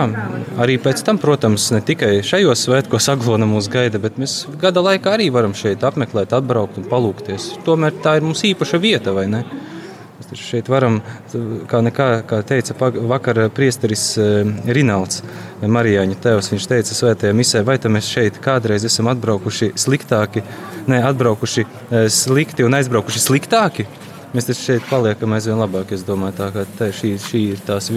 arī 0.56 0.78
pēc 0.80 1.02
tam, 1.04 1.18
protams, 1.20 1.66
ne 1.74 1.82
tikai 1.84 2.22
šajos 2.24 2.62
svētkos 2.64 3.10
Aglona 3.12 3.44
mūs 3.48 3.66
gaida, 3.68 4.00
bet 4.00 4.16
mēs 4.16 4.46
gada 4.62 4.80
laikā 4.80 5.12
arī 5.18 5.26
varam 5.34 5.52
šeit 5.52 5.84
apmeklēt, 5.84 6.32
atbraukt 6.32 6.78
un 6.80 6.86
palūkties. 6.88 7.50
Tomēr 7.66 7.98
tā 8.00 8.14
ir 8.16 8.24
mums 8.24 8.40
īpaša 8.48 8.80
vieta, 8.80 9.12
vai 9.12 9.26
ne? 9.28 9.42
Mēs 10.26 10.40
šeit 10.42 10.66
varam, 10.66 10.96
kā, 11.70 11.80
nekā, 11.86 12.06
kā 12.26 12.40
teica 12.46 12.74
vakar 13.06 13.44
priesteris 13.54 14.06
eh, 14.18 14.48
Rinalds, 14.74 15.20
Marijāņa 15.62 16.16
tēvs, 16.24 16.50
viņš 16.50 16.66
teica 16.72 16.96
svētajā 16.98 17.36
misē, 17.36 17.62
vai 17.66 17.76
tam 17.82 17.94
mēs 17.94 18.08
šeit 18.10 18.40
kādreiz 18.42 18.84
esam 18.88 19.06
atbraukuši 19.12 19.70
sliktāki, 19.78 20.42
ne, 20.90 20.98
atbraukuši 21.12 21.66
eh, 21.66 22.08
slikti 22.10 22.66
un 22.66 22.74
aizbraukuši 22.80 23.22
sliktāki, 23.22 23.86
mēs 24.34 24.50
taču 24.50 24.64
šeit 24.72 24.90
paliekam 24.90 25.36
aizvien 25.38 25.62
labāk. 25.62 25.94
Es 25.94 26.02
domāju, 26.06 26.40
tā, 26.40 26.50
ka 26.56 26.66
tā, 26.80 26.90
šī, 26.90 27.14
šī 27.22 27.44
ir 27.54 27.62
tās, 27.68 27.92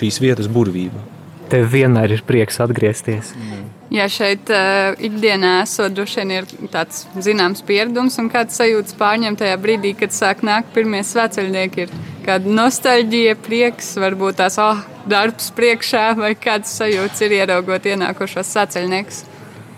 šīs 0.00 0.22
vietas 0.24 0.48
burvība. 0.48 1.15
Tev 1.50 1.68
vienmēr 1.70 2.16
ir 2.16 2.22
prieks 2.26 2.58
atgriezties. 2.62 3.32
Mm. 3.38 3.66
Jā, 3.94 4.08
šeit 4.10 4.50
uh, 4.50 4.96
ikdienā 4.98 5.60
esot 5.62 5.94
droši 5.94 6.18
vien 6.22 6.32
ir 6.40 6.48
tāds 6.72 7.04
zināms 7.22 7.62
pieredums 7.66 8.18
un 8.18 8.30
kāds 8.32 8.58
sajūtas 8.58 8.96
pārņem 8.98 9.38
tajā 9.38 9.54
brīdī, 9.62 9.92
kad 10.00 10.14
sāk 10.14 10.42
nākt 10.46 10.72
pirmie 10.74 11.04
svētceļnieki. 11.06 11.86
Ir 11.86 11.94
kāda 12.26 12.50
nostalģija, 12.58 13.36
prieks, 13.46 13.92
varbūt 14.02 14.40
tās 14.42 14.58
oh, 14.62 14.82
darbs 15.06 15.52
priekšā 15.54 16.08
vai 16.18 16.34
kāds 16.34 16.74
sajūts 16.80 17.22
ir 17.28 17.38
ieraugot 17.38 17.86
ienākošos 17.92 18.50
svētceļniekus. 18.56 19.22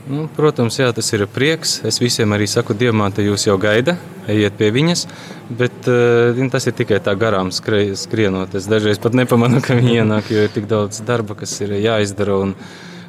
Nu, 0.08 0.24
protams, 0.32 0.78
jā, 0.80 0.88
tas 0.96 1.10
ir 1.12 1.26
prieks. 1.28 1.78
Es 1.84 1.98
visiem 2.00 2.32
arī 2.32 2.46
saku, 2.48 2.72
Diemāte, 2.78 3.20
jūs 3.26 3.44
jau 3.44 3.58
gaida, 3.60 3.98
ejiet 4.30 4.56
pie 4.56 4.70
viņas. 4.72 5.04
Bet 5.58 5.88
uh, 5.90 6.38
tas 6.52 6.64
ir 6.68 6.76
tikai 6.78 7.00
tā 7.04 7.12
garām 7.18 7.50
skrie, 7.52 7.92
skrienot. 7.96 8.56
Es 8.56 8.68
dažreiz 8.70 9.00
pat 9.02 9.16
nepamanu, 9.18 9.60
ka 9.64 9.76
viņi 9.76 9.98
ienāk, 10.00 10.30
jo 10.32 10.46
ir 10.46 10.54
tik 10.54 10.68
daudz 10.70 11.02
darba, 11.04 11.36
kas 11.38 11.58
ir 11.64 11.76
jāizdara. 11.76 12.38
Un, 12.46 12.56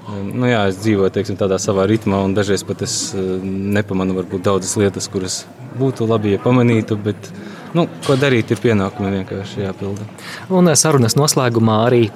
Nu, 0.10 0.48
jā, 0.50 0.64
es 0.72 0.80
dzīvoju 0.82 1.12
teiksim, 1.14 1.36
tādā 1.38 1.60
savā 1.62 1.84
ritmā, 1.86 2.24
un 2.26 2.32
dažreiz 2.34 2.64
pat 2.66 2.82
es 2.82 2.94
nepamanu 3.14 4.16
varbūt 4.18 4.42
daudzas 4.48 4.72
lietas, 4.82 5.06
kuras 5.12 5.44
būtu 5.78 6.08
labi, 6.10 6.32
ja 6.34 6.42
pamanītu. 6.42 6.98
Bet, 7.06 7.30
nu, 7.78 7.86
ko 8.08 8.18
darīt, 8.18 8.50
ir 8.50 8.62
pienākumi 8.64 9.20
vienkārši 9.20 9.68
jāpilda. 9.68 10.08
Un 10.50 10.72
sarunas 10.74 11.14
noslēgumā 11.20 11.76
arī 11.92 12.08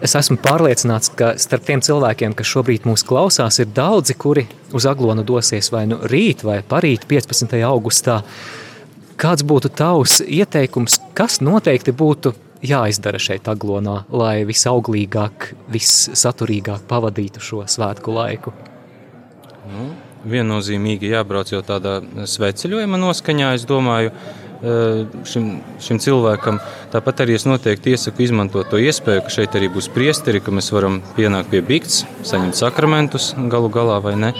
Es 0.00 0.14
esmu 0.16 0.38
pārliecināts, 0.40 1.10
ka 1.12 1.34
starp 1.36 1.66
tiem 1.68 1.82
cilvēkiem, 1.84 2.32
kas 2.36 2.48
šobrīd 2.48 2.86
mūs 2.88 3.02
klausās, 3.04 3.58
ir 3.60 3.68
daudzi, 3.76 4.16
kuri 4.16 4.46
uz 4.72 4.86
Aglonu 4.88 5.26
dosies 5.28 5.68
vai 5.74 5.82
nu 5.90 5.98
rīt 6.08 6.40
vai 6.46 6.62
parīt 6.64 7.04
15. 7.10 7.58
augustā. 7.68 8.22
Kāds 9.20 9.44
būtu 9.44 9.68
tavs 9.76 10.22
ieteikums, 10.24 10.96
kas 11.12 11.42
noteikti 11.44 11.92
būtu 11.92 12.32
jāizdara 12.64 13.20
šeit 13.20 13.52
Aglonā, 13.52 14.06
lai 14.08 14.46
visauglīgāk, 14.48 15.50
vissaturīgāk 15.68 16.88
pavadītu 16.88 17.44
šo 17.44 17.66
svētku 17.68 18.16
laiku? 18.16 18.56
Nu, 19.68 19.90
viennozīmīgi 20.24 21.12
jābrauc 21.12 21.52
jau 21.52 21.60
tādā 21.60 21.98
sveceļojuma 22.24 23.04
noskaņā, 23.04 23.52
es 23.60 23.68
domāju, 23.68 24.16
Eh, 24.16 24.49
šim, 24.60 25.46
šim 25.80 26.00
cilvēkam. 26.02 26.60
Tāpat 26.92 27.24
arī 27.24 27.38
es 27.38 27.46
noteikti 27.48 27.94
iesaku 27.94 28.26
izmantot 28.26 28.68
to 28.70 28.80
iespēju, 28.80 29.24
ka 29.24 29.32
šeit 29.32 29.56
arī 29.56 29.70
būs 29.72 29.88
priesteri, 29.94 30.42
ka 30.44 30.52
mēs 30.54 30.72
varam 30.74 31.00
pienākt 31.16 31.50
pie 31.52 31.62
bikts, 31.64 32.04
saņemt 32.28 32.58
sakramentus 32.58 33.32
galu 33.52 33.72
galā 33.72 34.00
vai 34.04 34.16
ne. 34.20 34.34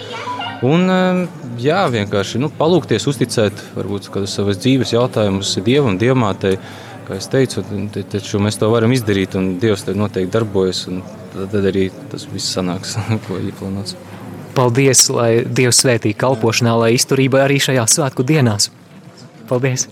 Un, 0.60 0.90
eh, 0.92 1.26
jā, 1.60 1.80
vienkārši 1.88 2.40
nu, 2.42 2.50
palūkties, 2.52 3.08
uzticēt 3.08 3.62
varbūt 3.78 4.10
kādus 4.12 4.36
savas 4.36 4.60
dzīves 4.60 4.92
jautājumus 4.92 5.56
Dievam, 5.64 5.96
Dievmātei. 6.00 6.58
Kā 7.08 7.16
es 7.16 7.26
teicu, 7.26 7.64
taču 8.12 8.38
mēs 8.38 8.60
to 8.60 8.68
varam 8.70 8.92
izdarīt, 8.92 9.34
un 9.34 9.56
Dievs 9.58 9.86
te 9.86 9.96
noteikti 9.96 10.30
darbojas. 10.36 10.84
Tad 11.32 11.64
arī 11.64 11.88
tas 12.10 12.26
viss 12.30 12.52
sanāks, 12.54 12.98
ko 13.26 13.40
ieplānots. 13.40 13.96
Paldies, 14.54 15.08
lai 15.14 15.44
Dievs 15.46 15.80
svētī 15.80 16.12
kalpošanā, 16.18 16.76
lai 16.76 16.92
izturība 16.98 17.46
arī 17.46 17.56
šajās 17.62 17.96
svētku 17.96 18.26
dienās. 18.26 18.68
Paldies! 19.50 19.88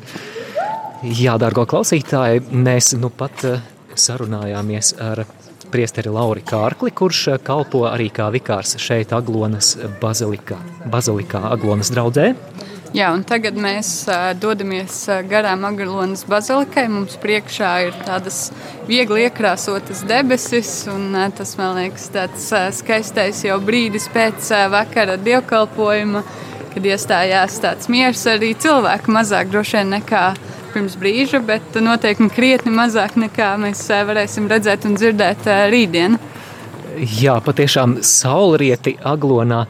Jā, 1.02 1.34
dārgo 1.38 1.64
klausītāji, 1.66 2.44
mēs 2.54 2.92
nu 2.98 3.10
pat 3.10 3.42
eh, 3.46 3.58
sarunājāmies 3.98 4.92
ar 5.02 5.24
priesteri 5.72 6.12
Lauri 6.14 6.44
Kārkli, 6.46 6.92
kurš 6.94 7.22
eh, 7.32 7.40
kalpo 7.42 7.82
arī 7.90 8.06
kā 8.14 8.28
vikārs 8.34 8.76
šeit 8.82 9.14
Aglonas 9.16 9.72
bazilikā, 10.02 10.60
bazilikā 10.94 11.42
Aglonas 11.50 11.90
draudzē. 11.94 12.32
Jā, 12.94 13.10
un 13.12 13.20
tagad 13.28 13.58
mēs 13.60 13.90
uh, 14.08 14.30
dodamies 14.40 15.02
garām 15.28 15.66
Aglonas 15.68 16.22
bazilikai. 16.24 16.86
Mums 16.88 17.18
priekšā 17.20 17.72
ir 17.84 17.98
tādas 18.06 18.46
viegli 18.88 19.26
iekrāsotas 19.26 20.06
debesis, 20.08 20.70
un 20.88 21.10
uh, 21.12 21.26
tas, 21.36 21.52
man 21.60 21.76
liekas, 21.82 22.08
tāds 22.14 22.46
uh, 22.56 22.70
skaistais 22.72 23.42
jau 23.44 23.58
brīdis 23.60 24.08
pēc 24.14 24.54
vakara 24.72 25.18
dievkalpojuma. 25.20 26.24
Uh, 26.24 26.48
kad 26.78 26.86
iestājās 26.86 27.56
tāds 27.58 27.88
miers, 27.90 28.20
arī 28.30 28.52
cilvēku 28.54 29.10
mazāk 29.10 29.48
droši 29.50 29.80
vien 29.80 29.88
nekā 29.96 30.22
pirms 30.70 30.94
brīža, 31.00 31.40
bet 31.42 31.74
noteikti 31.82 32.28
krietni 32.30 32.70
mazāk 32.70 33.16
nekā 33.18 33.48
mēs 33.58 33.80
eh, 33.90 34.04
varēsim 34.06 34.46
redzēt 34.46 34.86
un 34.86 34.94
dzirdēt 34.94 35.48
eh, 35.50 35.64
rītdien. 35.72 36.14
Jā, 37.18 37.34
patiešām 37.42 37.96
saulrieti 38.06 38.94
Aglonā 39.02 39.64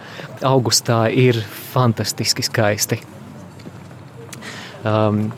augustā 0.44 1.06
ir 1.08 1.40
fantastiski 1.72 2.44
skaisti. 2.44 3.00
Um, 4.84 5.30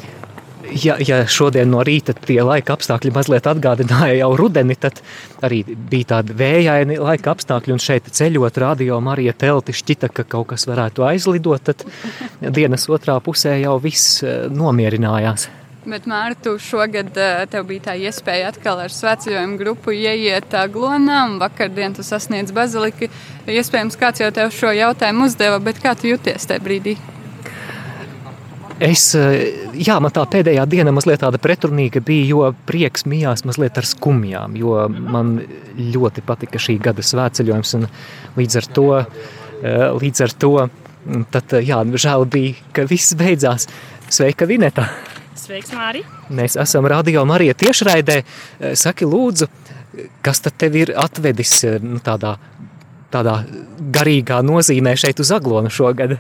ja, 0.73 0.97
ja 1.03 1.21
šodien 1.29 1.71
no 1.73 1.83
rīta 1.87 2.15
tie 2.15 2.41
laika 2.45 2.75
apstākļi 2.77 3.13
mazliet 3.15 3.47
atgādināja 3.51 4.19
jau 4.21 4.31
rudeni, 4.39 4.77
tad 4.81 5.01
arī 5.47 5.63
bija 5.67 6.17
tādi 6.17 6.37
vējaini 6.39 6.99
laika 7.01 7.35
apstākļi, 7.35 7.77
un 7.77 7.83
šeit 7.83 8.11
ceļot 8.17 8.61
radio 8.63 9.01
Marija 9.05 9.35
telti 9.37 9.75
šķita, 9.77 10.13
ka 10.15 10.27
kaut 10.29 10.51
kas 10.55 10.67
varētu 10.71 11.07
aizlidot, 11.07 11.71
tad 11.71 11.87
dienas 12.41 12.89
otrā 12.91 13.19
pusē 13.25 13.57
jau 13.61 13.79
viss 13.83 14.23
eh, 14.25 14.47
nomierinājās. 14.51 15.51
Bet, 15.81 16.05
Mārtu, 16.05 16.59
šogad 16.61 17.15
uh, 17.17 17.39
tev 17.49 17.65
bija 17.71 17.87
tā 17.87 17.95
iespēja 17.97 18.51
atkal 18.51 18.83
ar 18.83 18.93
svētceļojumu 18.93 19.57
grupu 19.57 19.95
ieiet 19.97 20.53
glonā, 20.75 21.23
un 21.31 21.39
vakardien 21.41 21.97
tu 21.97 22.05
sasniedz 22.05 22.53
baziliku. 22.53 23.09
Iespējams, 23.49 23.97
kāds 23.97 24.21
jau 24.21 24.29
tev 24.35 24.53
šo 24.53 24.75
jautājumu 24.77 25.31
uzdeva, 25.31 25.57
bet 25.65 25.81
kā 25.81 25.97
tu 25.97 26.13
jūties 26.13 26.51
tajā 26.53 26.61
brīdī? 26.67 26.99
Es, 28.81 29.11
jā, 29.77 29.97
man 30.01 30.13
tā 30.17 30.23
pēdējā 30.33 30.63
diena 30.73 30.93
mazliet 30.97 31.21
tāda 31.21 31.37
pretrunīga 31.43 32.01
bija, 32.05 32.29
jo 32.31 32.47
prieks 32.69 33.05
mijās 33.05 33.45
mazliet 33.45 33.77
ar 33.77 33.85
skumjām, 33.85 34.57
jo 34.57 34.87
man 34.89 35.35
ļoti 35.77 36.25
patika 36.25 36.61
šī 36.63 36.79
gada 36.81 37.05
svētceļojums, 37.05 37.75
un 37.77 37.85
līdz 38.41 38.57
ar 38.63 38.69
to, 38.79 38.87
līdz 40.01 40.25
ar 40.25 40.37
to 40.41 40.55
tad, 41.33 41.57
jā, 41.61 41.83
žēl 42.07 42.25
bija, 42.33 42.57
ka 42.77 42.87
viss 42.89 43.17
beidzās. 43.21 43.69
Sveika, 44.11 44.49
Vineta! 44.49 44.89
Sveiks, 45.39 45.71
Mārija! 45.77 46.09
Mēs 46.35 46.57
esam 46.61 46.89
Radio 46.91 47.23
Marija 47.29 47.55
tiešraidē. 47.59 48.21
Saki, 48.77 49.07
lūdzu, 49.09 49.49
kas 50.25 50.43
tad 50.45 50.57
tev 50.61 50.77
ir 50.81 50.93
atvedis 50.99 51.55
nu, 51.85 52.01
tādā, 52.05 52.35
tādā 53.13 53.41
garīgā 53.95 54.41
nozīmē 54.47 54.97
šeit 55.01 55.23
uz 55.23 55.33
Aglonu 55.37 55.73
šogad? 55.73 56.19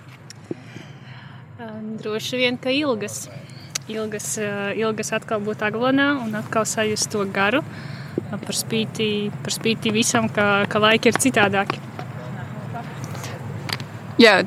Droši 2.00 2.37
vien, 2.40 2.57
ka 2.57 2.73
ilgas. 2.73 3.26
Ilgas, 3.90 4.37
ilgas 4.78 5.11
atkal 5.12 5.42
būt 5.45 5.64
Aglonā 5.66 6.12
un 6.23 6.37
atkal 6.38 6.64
sajust 6.69 7.11
to 7.12 7.26
garu 7.35 7.61
par 8.30 8.57
spīti, 8.57 9.30
par 9.42 9.52
spīti 9.54 9.92
visam, 9.92 10.28
ka, 10.33 10.64
ka 10.71 10.80
laiki 10.83 11.11
ir 11.11 11.19
citādāki. 11.21 11.80
Jā, 14.21 14.40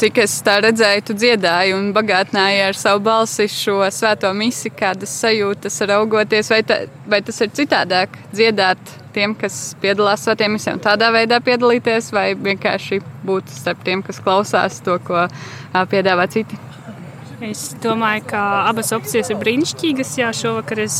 cik 0.00 0.20
es 0.22 0.36
tā 0.46 0.58
redzēju, 0.64 1.04
tu 1.08 1.16
dziedāji 1.18 1.74
un 1.76 1.90
bagātināji 1.96 2.62
ar 2.68 2.78
savu 2.78 3.02
balsi 3.08 3.48
šo 3.50 3.80
svēto 3.94 4.30
misiju, 4.36 4.74
kādas 4.78 5.12
sajūtas 5.22 5.80
raugoties, 5.90 6.50
vai, 6.52 6.62
ta, 6.66 6.80
vai 7.10 7.22
tas 7.26 7.42
ir 7.42 7.52
citādāk 7.58 8.16
dziedāt 8.30 8.96
tiem, 9.14 9.34
kas 9.38 9.60
piedalās 9.82 10.26
svētiem 10.26 10.54
misijām, 10.54 10.82
tādā 10.82 11.10
veidā 11.14 11.40
piedalīties, 11.42 12.14
vai 12.14 12.32
vienkārši 12.38 13.02
būt 13.26 13.50
starp 13.50 13.82
tiem, 13.86 14.06
kas 14.06 14.22
klausās 14.22 14.82
to, 14.86 14.98
ko 15.06 15.26
piedāvā 15.90 16.30
citi. 16.30 16.69
Es 17.40 17.70
domāju, 17.80 18.26
ka 18.28 18.40
abas 18.68 18.90
opcijas 18.92 19.30
ir 19.32 19.38
brīnišķīgas. 19.40 20.10
Jā, 20.20 20.28
šovakar 20.36 20.82
es 20.82 20.96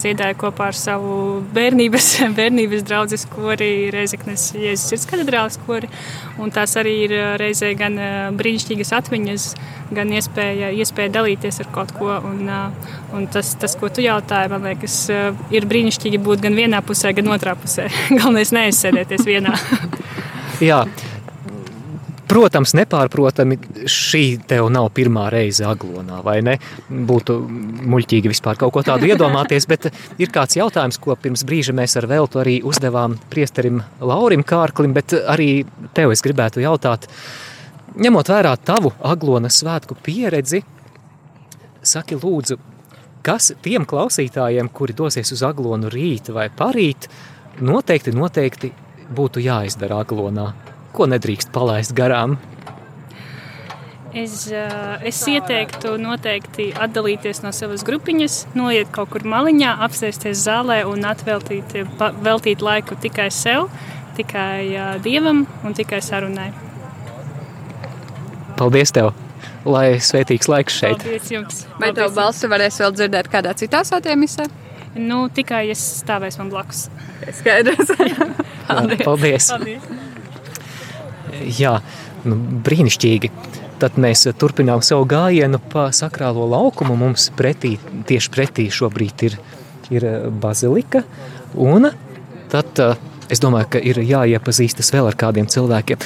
dziedāju 0.00 0.34
kopā 0.40 0.72
ar 0.72 0.78
savu 0.78 1.12
bērnības, 1.54 2.08
bērnības 2.38 2.82
draugu 2.88 3.18
skori, 3.22 3.68
Reizeknes 3.94 4.48
Jēzus 4.58 4.90
Sirds 4.90 5.06
katedrāles 5.06 5.60
skori. 5.60 5.86
Un 6.42 6.50
tās 6.54 6.74
arī 6.80 6.96
ir 7.04 7.14
reizē 7.38 7.70
gan 7.78 8.00
brīnišķīgas 8.34 8.92
atmiņas, 8.98 9.48
gan 9.94 10.10
iespēja, 10.18 10.72
iespēja 10.74 11.14
dalīties 11.20 11.62
ar 11.62 11.70
kaut 11.78 11.94
ko. 11.94 12.10
Un, 12.32 12.50
un 13.14 13.30
tas, 13.30 13.54
tas, 13.54 13.78
ko 13.78 13.86
tu 13.86 14.02
jautāji, 14.02 14.50
man 14.56 14.66
liekas, 14.66 15.00
ir 15.54 15.70
brīnišķīgi 15.70 16.18
būt 16.26 16.48
gan 16.48 16.58
vienā 16.58 16.82
pusē, 16.82 17.14
gan 17.14 17.30
otrā 17.36 17.54
pusē. 17.62 17.86
Galvenais 18.18 18.50
neaizsēdēties 18.58 19.28
vienā. 19.30 19.54
Jā. 20.58 20.82
Protams, 22.26 22.72
nepārprotami 22.74 23.56
šī 23.86 24.22
tev 24.50 24.66
nav 24.74 24.88
pirmā 24.96 25.28
reize 25.30 25.62
aglonā, 25.66 26.18
vai 26.26 26.40
ne? 26.42 26.56
Būtu 26.90 27.36
muļķīgi 27.86 28.32
vispār 28.32 28.58
kaut 28.58 28.74
ko 28.74 28.82
tādu 28.86 29.06
iedomāties, 29.06 29.68
bet 29.70 29.86
ir 30.18 30.32
kāds 30.34 30.58
jautājums, 30.58 30.98
ko 30.98 31.14
pirms 31.14 31.46
brīža 31.46 31.76
mēs 31.76 31.94
ar 32.00 32.08
veltu 32.10 32.42
arī 32.42 32.56
uzdevām 32.66 33.14
priesterim 33.30 33.78
Laurim 34.02 34.42
Kārklim, 34.42 34.96
bet 34.96 35.14
arī 35.14 35.62
tev 35.94 36.16
es 36.16 36.24
gribētu 36.26 36.64
jautāt, 36.66 37.06
ņemot 37.94 38.34
vērā 38.34 38.56
tavu 38.58 38.90
aglonas 39.06 39.62
svētku 39.62 39.94
pieredzi, 40.02 40.64
saki 41.86 42.18
lūdzu, 42.18 42.58
kas 43.22 43.52
tiem 43.62 43.86
klausītājiem, 43.86 44.74
kuri 44.74 44.98
dosies 44.98 45.30
uz 45.30 45.46
aglonu 45.46 45.94
rīt 45.94 46.34
vai 46.34 46.50
parīt, 46.50 47.06
noteikti, 47.62 48.18
noteikti 48.18 48.74
būtu 49.14 49.46
jāizdara 49.46 50.02
aglonā? 50.02 50.50
Ko 50.96 51.08
nedrīkst 51.10 51.52
palaist 51.54 51.94
garām? 51.96 52.38
Es, 54.16 54.46
es 55.04 55.18
ieteiktu 55.28 55.98
noteikti 56.00 56.70
atdalīties 56.72 57.42
no 57.44 57.50
savas 57.52 57.82
grupiņas, 57.84 58.38
noiet 58.56 58.88
kaut 58.94 59.10
kur 59.12 59.26
maliņā, 59.28 59.74
apsēsties 59.84 60.40
zālē 60.46 60.78
un 60.88 61.04
atveltīt 61.04 61.74
veltīt 62.24 62.64
laiku 62.64 62.96
tikai 63.02 63.28
sev, 63.34 63.68
tikai 64.16 64.96
dievam 65.04 65.44
un 65.68 65.76
tikai 65.76 66.00
sarunai. 66.00 66.48
Paldies 68.56 68.94
tev! 68.96 69.12
Lai 69.66 69.98
svētīgs 70.00 70.48
laiks 70.48 70.80
šeit. 70.80 71.02
Paldies 71.02 71.28
jums! 71.34 71.60
Vai 71.76 71.92
tev 71.92 72.16
balsi 72.16 72.48
varēs 72.48 72.80
vēl 72.80 72.96
dzirdēt 72.96 73.28
kādā 73.28 73.52
citā 73.58 73.84
svētdienā? 73.84 74.48
Nu, 74.96 75.26
tikai 75.28 75.66
es 75.74 75.82
stāvēšu 76.00 76.40
man 76.40 76.56
blakus. 76.56 76.86
Skaidrs. 77.42 77.92
Paldies! 78.70 79.04
Paldies. 79.04 79.52
Paldies. 79.52 80.05
Jā, 81.58 81.78
nu, 82.24 82.38
brīnišķīgi. 82.66 83.30
Tad 83.80 83.98
mēs 84.00 84.24
turpinām 84.40 84.80
savu 84.84 85.04
gājienu 85.10 85.60
pa 85.72 85.90
sakrālo 85.92 86.46
laukumu. 86.48 86.96
Mums 86.96 87.28
pretī, 87.36 87.74
tieši 88.08 88.32
pretī 88.32 88.70
šobrīd 88.72 89.26
ir, 89.28 89.36
ir 89.92 90.08
bazilika. 90.40 91.04
Un 91.60 91.90
tad 92.52 92.80
es 93.32 93.42
domāju, 93.42 93.68
ka 93.74 93.82
ir 93.82 94.00
jāiepazīstas 94.06 94.92
vēl 94.94 95.10
ar 95.10 95.16
kādiem 95.18 95.48
cilvēkiem. 95.50 96.02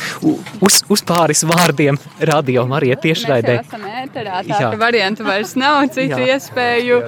Uz, 0.64 0.80
uz 0.90 1.04
pāris 1.06 1.44
vārdiem 1.48 1.98
radio 2.30 2.64
Marija 2.70 2.98
tiešraidē. 3.00 3.60
Mēs 3.60 3.68
esam 3.68 3.86
ēterā, 4.02 4.42
tā 4.48 4.56
Jā. 4.56 4.70
ka 4.72 4.80
variantu 4.80 5.26
vairs 5.28 5.54
nav, 5.60 5.82
citu 5.96 6.18
Jā. 6.18 6.36
iespēju. 6.36 7.02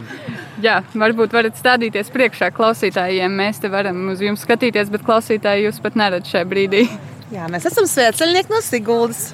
Jā, 0.63 0.77
varbūt 0.95 1.33
varat 1.35 1.57
stādīties 1.59 2.13
priekšā 2.15 2.53
klausītājiem. 2.55 3.33
Mēs 3.41 3.59
te 3.63 3.71
varam 3.73 4.13
uz 4.13 4.23
jums 4.23 4.45
skatīties, 4.47 4.93
bet 4.95 5.03
klausītāji 5.07 5.67
jūs 5.67 5.81
pat 5.83 5.99
neredz 5.99 6.31
šajā 6.31 6.47
brīdī. 6.47 6.85
Jā, 7.33 7.47
mēs 7.49 7.65
esam 7.71 7.87
svētceļnieki 7.89 8.53
no 8.53 8.59
Siguldas. 8.65 9.31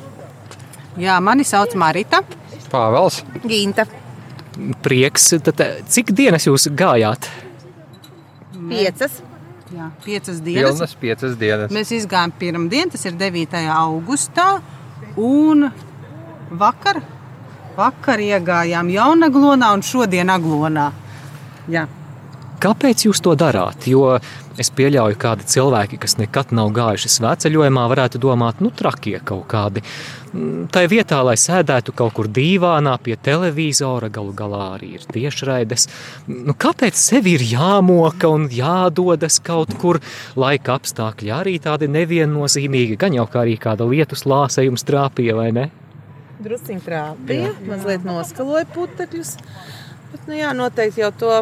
Jā, 0.98 1.16
mani 1.22 1.46
sauc 1.46 1.74
Marita. 1.78 2.20
Pāvels. 2.70 3.22
Ginta. 3.42 3.88
Prieks. 4.84 5.32
Tad, 5.46 5.62
cik 5.90 6.12
dienas 6.14 6.46
jūs 6.46 6.68
gājāt? 6.78 7.26
Piecas. 8.68 9.18
Jā, 9.74 9.90
piecas 10.04 10.40
dienas. 10.44 10.78
Pilnas 10.78 10.94
piecas 11.00 11.37
dienas. 11.40 11.74
Mēs 11.74 11.90
izgājām 11.92 12.32
pirmdien, 12.38 12.90
tas 12.92 13.04
ir 13.08 13.18
9. 13.18 13.58
augustā. 13.74 14.46
Un 15.18 15.66
vakar, 16.50 17.02
vakar 17.76 18.22
iegājām 18.22 18.90
Jaunaglonā 18.94 19.74
un 19.74 19.84
šodien 19.84 20.30
Aglonā. 20.32 20.88
Jā. 21.68 21.84
Kāpēc 22.62 23.06
jūs 23.06 23.20
to 23.22 23.34
darāt? 23.38 23.90
Jo 23.90 24.16
es 24.59 24.71
pieļauju, 24.75 25.16
ka 25.18 25.29
kādi 25.29 25.47
cilvēki, 25.53 25.99
kas 26.03 26.16
nekad 26.18 26.53
nav 26.57 26.71
gājuši 26.77 27.11
svētceļojumā, 27.16 27.85
varētu 27.92 28.21
domāt, 28.23 28.62
nu, 28.64 28.71
trakie 28.75 29.18
kaut 29.25 29.47
kādi. 29.51 29.83
Mm, 30.33 30.66
Tā 30.73 30.85
vietā, 30.90 31.21
lai 31.25 31.37
sēdētu 31.40 31.94
kaut 31.97 32.14
kur 32.16 32.29
dīvānā 32.33 32.94
pie 33.05 33.16
televizora, 33.16 34.11
galu 34.12 34.35
galā 34.37 34.64
arī 34.77 34.94
ir 34.99 35.07
tiešraides. 35.12 35.88
Nu, 36.29 36.55
kāpēc 36.57 36.99
sev 36.99 37.29
ir 37.31 37.44
jāmoka 37.44 38.31
un 38.33 38.49
jādodas 38.53 39.40
kaut 39.44 39.75
kur? 39.81 40.01
Laika 40.38 40.77
apstākļi 40.79 41.33
arī 41.35 41.57
tādi 41.64 41.88
neviennozīmīgi, 41.92 42.99
gan 43.01 43.16
jau 43.16 43.27
kā 43.31 43.44
arī 43.44 43.57
kāda 43.61 43.88
lietus 43.88 44.27
lāse 44.29 44.64
jums 44.66 44.85
trāpīja, 44.88 45.37
vai 45.38 45.51
ne? 45.57 45.68
Drusciņi 46.44 46.85
trāpīja, 46.85 47.55
mazliet 47.66 48.05
noskaloja 48.07 48.68
putekļus. 48.75 49.33
Bet, 50.12 50.29
nu 50.29 50.37
jā, 50.38 50.53
noteikti 50.57 51.03
jau 51.03 51.11
to 51.21 51.33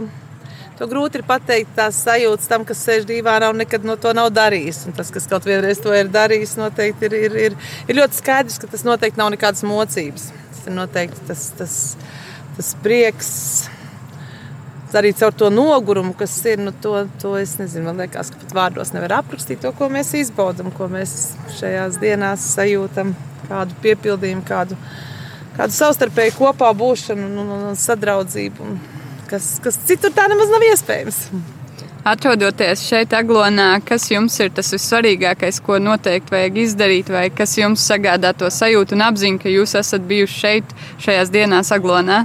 To 0.77 0.85
grūti 0.91 1.23
ir 1.23 1.25
pateikt 1.25 1.71
tās 1.77 2.03
sajūtas 2.05 2.51
tam, 2.51 2.65
kas 2.69 2.83
sēž 2.85 3.07
dīvānā 3.09 3.49
un 3.49 3.63
nekad 3.63 3.85
no 3.89 3.95
to 4.01 4.11
nav 4.17 4.29
darījis. 4.37 4.83
Un 4.91 4.97
tas, 4.97 5.09
kas 5.13 5.29
kaut 5.31 5.47
vienreiz 5.49 5.81
to 5.81 5.95
ir 5.97 6.11
darījis, 6.13 6.59
noteikti 6.61 7.09
ir, 7.09 7.15
ir, 7.17 7.37
ir, 7.47 7.57
ir 7.89 7.97
ļoti 7.97 8.19
skaidrs, 8.19 8.59
ka 8.61 8.69
tas 8.69 8.85
noteikti 8.85 9.21
nav 9.21 9.31
nekādas 9.33 9.65
mocības. 9.65 10.29
Tas 10.51 10.67
ir 10.69 10.77
noteikti 10.77 11.25
tas, 11.31 11.47
tas, 11.57 11.79
tas 12.59 12.75
prieks. 12.85 13.31
Arī 14.97 15.11
caur 15.13 15.35
to 15.37 15.51
nogurumu, 15.53 16.15
kas 16.17 16.33
ir, 16.49 16.61
nu, 16.63 16.73
to, 16.81 17.03
to 17.21 17.35
es 17.37 17.59
nezinu, 17.61 17.85
man 17.91 17.99
liekas, 18.01 18.31
ka 18.33 18.39
pat 18.41 18.55
vārdos 18.57 18.95
nevar 18.95 19.19
aprakstīt 19.19 19.61
to, 19.61 19.69
ko 19.77 19.91
mēs 19.93 20.15
izbaudām, 20.17 20.71
ko 20.73 20.89
mēs 20.89 21.35
šajās 21.59 21.99
dienās 22.01 22.47
sajūtam, 22.55 23.13
kādu 23.51 23.77
piepildījumu, 23.85 24.47
kādu, 24.49 24.79
kādu 25.59 25.77
savstarpēju 25.77 26.39
kopā 26.39 26.71
būšanu 26.81 27.29
un, 27.29 27.37
un, 27.43 27.67
un 27.75 27.77
sadraudzību. 27.77 28.71
Un, 28.71 28.96
kas, 29.31 29.57
kas 29.65 29.79
citur 29.89 30.15
tā 30.17 30.29
nemaz 30.33 30.51
nav 30.53 30.65
iespējams. 30.71 31.21
Atrodoties 32.07 32.85
šeit, 32.87 33.11
Aglonā, 33.19 33.81
kas 33.83 34.05
jums 34.13 34.37
ir 34.39 34.53
tas 34.55 34.69
vissvarīgākais, 34.71 35.59
ko 35.67 35.81
noteikti 35.83 36.31
vajag 36.31 36.61
izdarīt, 36.63 37.11
vai 37.11 37.25
kas 37.35 37.57
jums 37.59 37.83
sagādā 37.83 38.31
to 38.39 38.47
sajūtu 38.47 38.95
un 38.95 39.03
apziņu, 39.09 39.41
ka 39.43 39.51
jūs 39.51 39.75
esat 39.81 40.07
bijuši 40.07 40.39
šeit, 40.45 40.77
šajās 41.03 41.33
dienās, 41.35 41.73
Aglonā? 41.75 42.21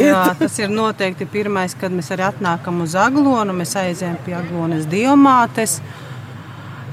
Ja. 0.00 0.08
Jā, 0.08 0.22
tas 0.40 0.56
ir 0.58 0.72
noteikti 0.72 1.28
pirmais, 1.28 1.76
kad 1.76 1.92
mēs 1.92 2.08
arī 2.16 2.24
atnākam 2.30 2.80
uz 2.86 2.96
Aglonu, 2.96 3.52
mēs 3.60 3.76
aizējam 3.76 4.16
pie 4.24 4.34
Aglonas 4.38 4.88
Dievmātes. 4.88 5.82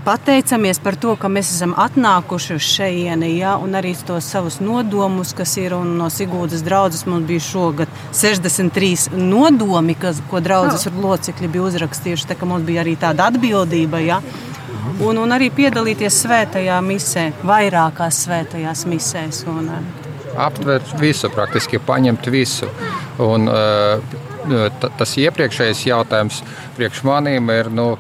Pateicamies 0.06 0.80
par 0.84 0.96
to, 1.02 1.16
ka 1.20 1.30
mēs 1.32 1.50
esam 1.56 1.74
atnākuši 1.82 2.56
uz 2.56 2.66
šejieni, 2.76 3.32
ja, 3.40 3.56
un 3.62 3.76
arī 3.78 3.96
tos 4.08 4.28
savus 4.30 4.60
nodomus, 4.64 5.34
kas 5.38 5.56
ir 5.62 5.76
no 5.76 6.10
Sigūdas 6.14 6.64
draudzes. 6.66 7.06
Mums 7.10 7.28
bija 7.30 7.44
šogad 7.44 7.92
63 8.14 9.16
nodomi, 9.18 9.98
kas, 10.00 10.22
ko 10.30 10.42
draudzes 10.44 10.88
oh. 10.92 11.00
locekļi 11.08 11.52
bija 11.52 11.70
uzrakstījuši. 11.72 12.30
Tā, 12.30 12.38
mums 12.46 12.68
bija 12.68 12.84
arī 12.86 12.96
tāda 13.02 13.30
atbildība. 13.32 14.04
Ja. 14.06 14.22
Un, 15.04 15.18
un 15.20 15.36
arī 15.36 15.50
piedalīties 15.52 16.22
svētajā 16.24 16.78
misē, 16.86 17.30
vairākās 17.44 18.22
svētajās 18.28 18.86
misēs. 18.90 19.44
Un, 19.52 19.72
Aptvert 20.36 20.90
visu, 21.00 21.30
praktiski 21.32 21.80
paņemt 21.80 22.28
visu. 22.32 22.68
Un, 23.24 23.48
tas 25.00 25.16
iepriekšējais 25.20 25.86
jautājums 25.90 26.42
priekš 26.76 27.04
manīm 27.08 27.50
ir. 27.56 27.72
Nu, 27.74 27.96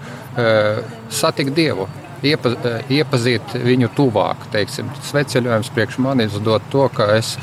satikt 1.09 1.55
Dievu, 1.55 1.87
iepa, 2.25 2.55
iepazīt 2.91 3.57
viņu 3.65 3.91
tuvāk. 3.97 4.49
Teiksim, 4.53 4.89
sveceļojums 5.09 5.71
priekš 5.75 6.01
manis 6.03 6.39
dod 6.43 6.65
to, 6.73 6.87
ka 6.93 7.13
es 7.17 7.35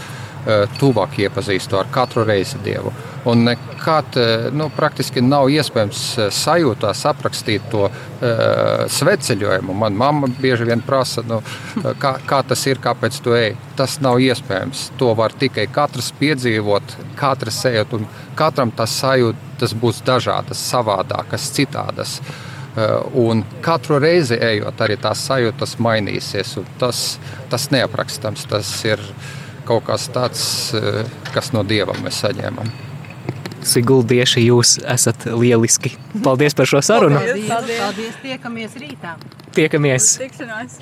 tuvāk 0.80 1.20
iepazīstu 1.22 1.78
ar 1.78 1.90
katru 1.94 2.24
reizi 2.26 2.58
Dievu. 2.64 2.90
Un 3.30 3.44
nekad 3.46 4.16
nu, 4.58 4.66
praktiski 4.74 5.22
nav 5.22 5.46
iespējams 5.54 6.00
sajūtā 6.34 6.90
aprakstīt 7.12 7.68
to 7.70 7.84
uh, 7.86 7.94
sveceļojumu. 8.90 9.76
Manā 9.84 10.00
mamma 10.02 10.30
bieži 10.42 10.66
vien 10.66 10.82
prasa, 10.82 11.22
nu, 11.22 11.38
kā, 12.02 12.16
kā 12.26 12.42
tas 12.42 12.66
ir, 12.66 12.82
kāpēc 12.82 13.22
tu 13.22 13.38
ej. 13.38 13.54
Tas 13.78 14.00
nav 14.02 14.18
iespējams. 14.18 14.88
To 14.98 15.14
var 15.14 15.38
tikai 15.38 15.68
katrs 15.70 16.10
piedzīvot, 16.18 16.98
katrs 17.14 17.62
ejot, 17.70 18.00
un 18.00 18.10
katram 18.34 18.74
tas 18.74 18.98
sajūtas 18.98 19.78
būs 19.78 20.02
dažādas, 20.02 20.70
savādākas, 20.72 21.52
citādas. 21.54 22.18
Uh, 22.18 22.40
Eh, 22.42 22.51
un 23.14 23.42
katru 23.60 23.98
reizi 24.00 24.38
ejot, 24.40 24.80
arī 24.80 24.96
tās 25.00 25.26
sajūtas 25.28 25.76
mainīsies. 25.82 26.54
Tas, 26.80 27.02
tas 27.52 27.68
neaprakstams, 27.74 28.46
tas 28.48 28.70
ir 28.88 29.02
kaut 29.68 29.84
kas 29.86 30.08
tāds, 30.12 30.44
eh, 30.74 31.04
kas 31.34 31.52
no 31.52 31.62
dieva 31.62 31.94
mēs 32.02 32.22
saņēmām. 32.24 32.70
Siguldieši, 33.62 34.42
jūs 34.48 34.78
esat 34.90 35.26
lieliski. 35.26 35.94
Paldies 36.24 36.56
par 36.58 36.66
šo 36.66 36.80
sarunu. 36.82 37.20
Paldies, 37.20 37.48
paldies. 37.48 37.78
paldies. 37.78 38.14
tiekamies 38.22 38.78
rītā. 38.80 39.14
Tiekamies. 39.54 40.16
Tikšanās. 40.18 40.80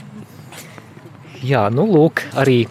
Jā, 1.43 1.67
nu 1.73 1.85
lūk, 1.89 2.23
arī 2.37 2.69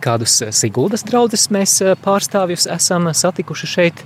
kādus 0.00 0.40
Siguldas 0.54 1.04
draugus 1.06 1.48
mēs 1.54 1.80
eh, 1.82 1.94
pārstāvjus 1.94 2.66
esam 2.74 3.12
satikuši 3.12 3.66
šeit 3.66 4.02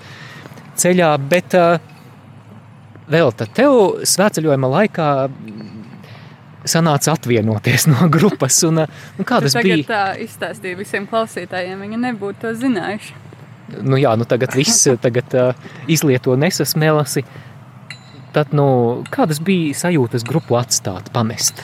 ceļā, 0.76 1.14
bet 1.28 1.54
uh, 1.54 1.78
vēl 3.10 3.32
tad 3.36 3.52
tev 3.56 4.04
svētceļojuma 4.08 4.70
laikā 4.76 5.08
sanāca 6.68 7.16
atvienoties 7.16 7.88
no 7.90 8.08
grupas. 8.12 8.60
Un, 8.68 8.84
un 8.86 9.28
kādas 9.28 9.56
tu 9.56 9.64
bija? 9.66 9.82
Tā 9.88 10.04
izstāstīja 10.22 10.78
visiem 10.78 11.08
klausītājiem, 11.10 11.80
viņi 11.86 12.00
nebūtu 12.06 12.44
to 12.44 12.54
zinājuši. 12.58 13.20
Nu 13.82 13.98
jā, 14.00 14.12
nu 14.18 14.26
tagad 14.28 14.54
viss 14.58 14.88
tagad, 15.04 15.34
uh, 15.38 15.70
izlieto 15.90 16.36
nesasmelasi. 16.38 17.24
Tad, 18.32 18.54
nu, 18.56 18.66
kādas 19.12 19.42
bija 19.44 19.76
sajūtas 19.76 20.24
grupu 20.24 20.56
atstāt, 20.56 21.10
pamest? 21.12 21.60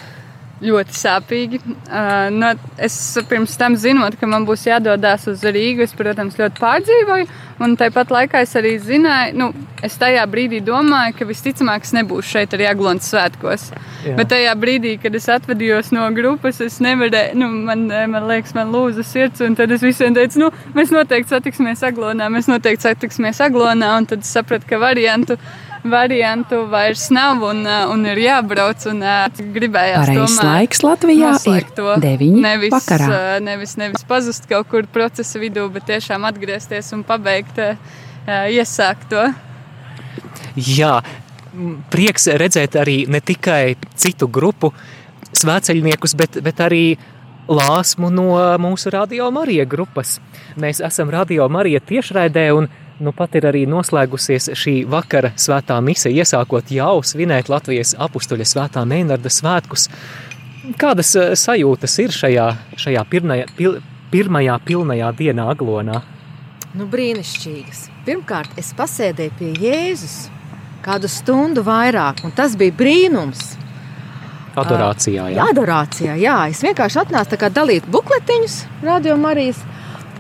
Ļoti 0.63 0.97
sāpīgi. 0.97 1.61
Uh, 1.87 2.29
no, 2.35 2.53
es 2.83 2.97
pirms 3.31 3.55
tam 3.61 3.77
zinot, 3.79 4.17
ka 4.19 4.29
man 4.31 4.47
būs 4.49 4.67
jādodas 4.69 5.29
uz 5.31 5.45
Rīgu, 5.47 5.85
es, 5.87 5.95
protams, 5.97 6.39
ļoti 6.39 6.63
pārdzīvoju. 6.63 7.29
Un 7.63 7.75
tāpat 7.79 8.13
laikā 8.15 8.45
es 8.45 8.55
arī 8.59 8.77
zināju, 8.83 9.35
nu, 9.39 9.49
es 9.83 9.97
tajā 9.99 10.23
brīdī 10.31 10.61
domāju, 10.63 11.17
ka 11.19 11.27
visticamāk 11.27 11.87
es 11.87 11.95
nebūšu 11.97 12.35
šeit 12.37 12.55
arī 12.55 12.69
Aglons 12.71 13.09
svētkos. 13.11 13.69
Jā. 14.07 14.15
Bet 14.19 14.31
tajā 14.31 14.55
brīdī, 14.59 14.95
kad 15.03 15.15
es 15.19 15.27
atvadījos 15.35 15.91
no 15.95 16.07
grupas, 16.15 16.61
es 16.63 16.79
nevarēju, 16.85 17.39
nu, 17.39 17.51
man, 17.67 17.87
man 18.15 18.29
liekas, 18.31 18.55
man 18.55 18.71
lūza 18.75 19.07
sirds. 19.07 19.43
Un 19.47 19.59
tad 19.59 19.75
es 19.75 19.83
visiem 19.83 20.15
teicu, 20.15 20.45
nu, 20.45 20.53
mēs 20.79 20.95
noteikti 20.95 21.35
satiksimies 21.35 21.83
Aglonā, 21.91 22.31
mēs 22.35 22.51
noteikti 22.51 22.87
satiksimies 22.87 23.43
Aglonā. 23.47 23.97
Un 23.99 24.07
tad 24.11 24.23
es 24.27 24.31
sapratu, 24.39 24.71
ka 24.71 24.79
variantu 24.83 25.39
variantu 25.85 26.65
vairs 26.71 27.09
nav 27.15 27.43
un, 27.43 27.63
uh, 27.67 27.91
un 27.93 28.07
ir 28.09 28.21
jābrauc. 28.23 28.87
Un, 28.91 29.03
uh, 29.05 29.43
gribējās 29.55 30.09
Pareizs 30.09 30.39
laiks 30.43 30.83
Latvijā 30.85 31.35
ir 31.53 31.69
to. 31.77 31.91
9. 32.03 32.41
Nevis, 32.45 32.75
vakarā. 32.75 33.09
Uh, 33.09 33.39
nevis, 33.45 33.77
nevis 33.81 34.07
pazust 34.09 34.49
kaut 34.51 34.71
kur 34.71 34.89
procesa 34.93 35.41
vidū, 35.43 35.69
bet 35.73 35.89
tiešām 35.91 36.27
atgriezties 36.29 36.93
un 36.97 37.05
pabeigt, 37.07 37.61
iesākt 38.29 39.09
to. 39.13 39.23
Jā, 40.59 40.99
prieks 41.93 42.29
redzēt 42.41 42.77
arī 42.79 43.03
ne 43.11 43.21
tikai 43.25 43.77
citu 43.97 44.29
grupu 44.29 44.73
svēceļniekus, 45.39 46.15
bet, 46.19 46.41
bet 46.45 46.61
arī 46.65 46.83
lāsmu 47.49 48.11
no 48.13 48.35
mūsu 48.61 48.93
Radio 48.93 49.31
Marija 49.33 49.65
grupas. 49.69 50.19
Mēs 50.61 50.83
esam 50.85 51.11
Radio 51.13 51.49
Marija 51.53 51.81
tiešraidē 51.81 52.51
un 52.57 52.69
Nu, 52.99 53.13
pat 53.15 53.37
ir 53.39 53.45
arī 53.47 53.61
noslēgusies 53.71 54.51
šī 54.59 54.81
vakara 54.91 55.31
svētā 55.39 55.77
mise, 55.87 56.11
iesākot 56.11 56.73
jau 56.75 56.97
svinēt 57.07 57.47
Latvijas 57.53 57.93
apstuļa 57.95 58.47
svētā 58.51 58.83
Meinarda 58.91 59.31
svētkus. 59.31 59.87
Kādas 60.81 61.13
eh, 61.15 61.37
sajūtas 61.39 61.95
ir 62.03 62.17
šajā, 62.17 62.49
šajā 62.75 63.05
pirmajā, 63.13 63.47
pil, 63.55 63.79
pirmajā 64.11 64.59
pilnajā 64.67 65.13
dienā 65.21 65.47
aglonā? 65.53 66.03
Nu, 66.75 66.89
brīnišķīgas. 66.91 67.87
Pirmkārt, 68.09 68.59
es 68.59 68.75
pasēdēju 68.77 69.39
pie 69.39 69.55
Jēzus 69.63 70.19
kādu 70.83 71.07
stundu 71.11 71.63
vairāk, 71.63 72.25
un 72.27 72.35
tas 72.35 72.59
bija 72.59 72.75
brīnums. 72.75 73.55
Adorācijā, 74.59 75.31
jā. 75.37 75.47
Adorācijā, 75.53 76.19
jā. 76.19 76.39
Es 76.51 76.67
vienkārši 76.67 77.05
atnācu 77.05 77.39
dalīt 77.55 77.87
bukletiņus, 77.87 78.63
radio 78.83 79.15
Marijas 79.21 79.63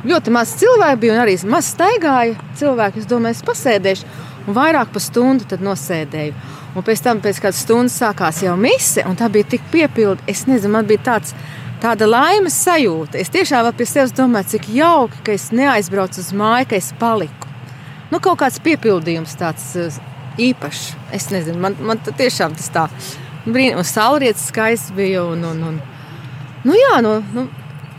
ļoti 0.07 0.33
maz 0.35 0.55
cilvēku 0.61 1.03
bija 1.03 1.17
un 1.17 1.23
arī 1.25 1.37
maz 1.51 1.73
staigāja 1.75 2.37
cilvēki. 2.59 3.03
Es 3.03 3.09
domāju, 3.11 3.39
es 3.39 3.47
pasēdēšu, 3.47 4.11
un 4.47 4.57
vairāk 4.57 4.93
par 4.95 5.05
stundu 5.05 5.59
nosēdēju. 5.61 6.35
Un 6.77 6.85
pēc 6.85 7.03
tam, 7.03 7.23
pēc 7.25 7.41
kādas 7.43 7.63
stundas, 7.65 7.97
sākās 7.99 8.43
jau 8.45 8.55
mise, 8.61 9.03
un 9.09 9.17
tā 9.19 9.27
bija 9.33 9.49
tik 9.57 9.65
piepildīta. 9.73 10.29
Es 10.31 10.45
nezinu, 10.47 10.75
man 10.77 10.87
bija 10.87 11.03
tāds, 11.11 11.35
tāda 11.83 12.07
laimes 12.07 12.55
sajūta. 12.65 13.19
Es 13.19 13.33
tiešām 13.35 13.71
pie 13.75 13.87
sevis 13.89 14.15
domāju, 14.15 14.53
cik 14.55 14.69
jauki, 14.77 15.23
ka 15.27 15.35
es 15.35 15.49
neaizbraucu 15.51 16.23
uz 16.23 16.31
māju, 16.37 16.69
ka 16.71 16.79
es 16.79 16.93
paliku. 17.01 17.49
Nu, 18.13 18.21
kaut 18.25 18.39
kāds 18.41 18.61
piepildījums 18.65 19.35
tāds 19.41 19.73
uh, 19.77 19.99
īpašs. 20.41 20.85
Es 21.17 21.29
nezinu, 21.35 21.59
man, 21.61 21.77
man 21.83 22.01
tiešām 22.07 22.55
tas 22.57 22.71
tā 22.73 22.87
brīnums, 23.49 23.93
saulrietis 23.93 24.49
skaists 24.53 24.95
bija. 24.97 25.25
Un, 25.29 25.45
un, 25.45 25.65
un, 25.73 25.81
nu, 26.65 26.77
jā, 26.79 27.01
nu, 27.05 27.19
nu, 27.35 27.49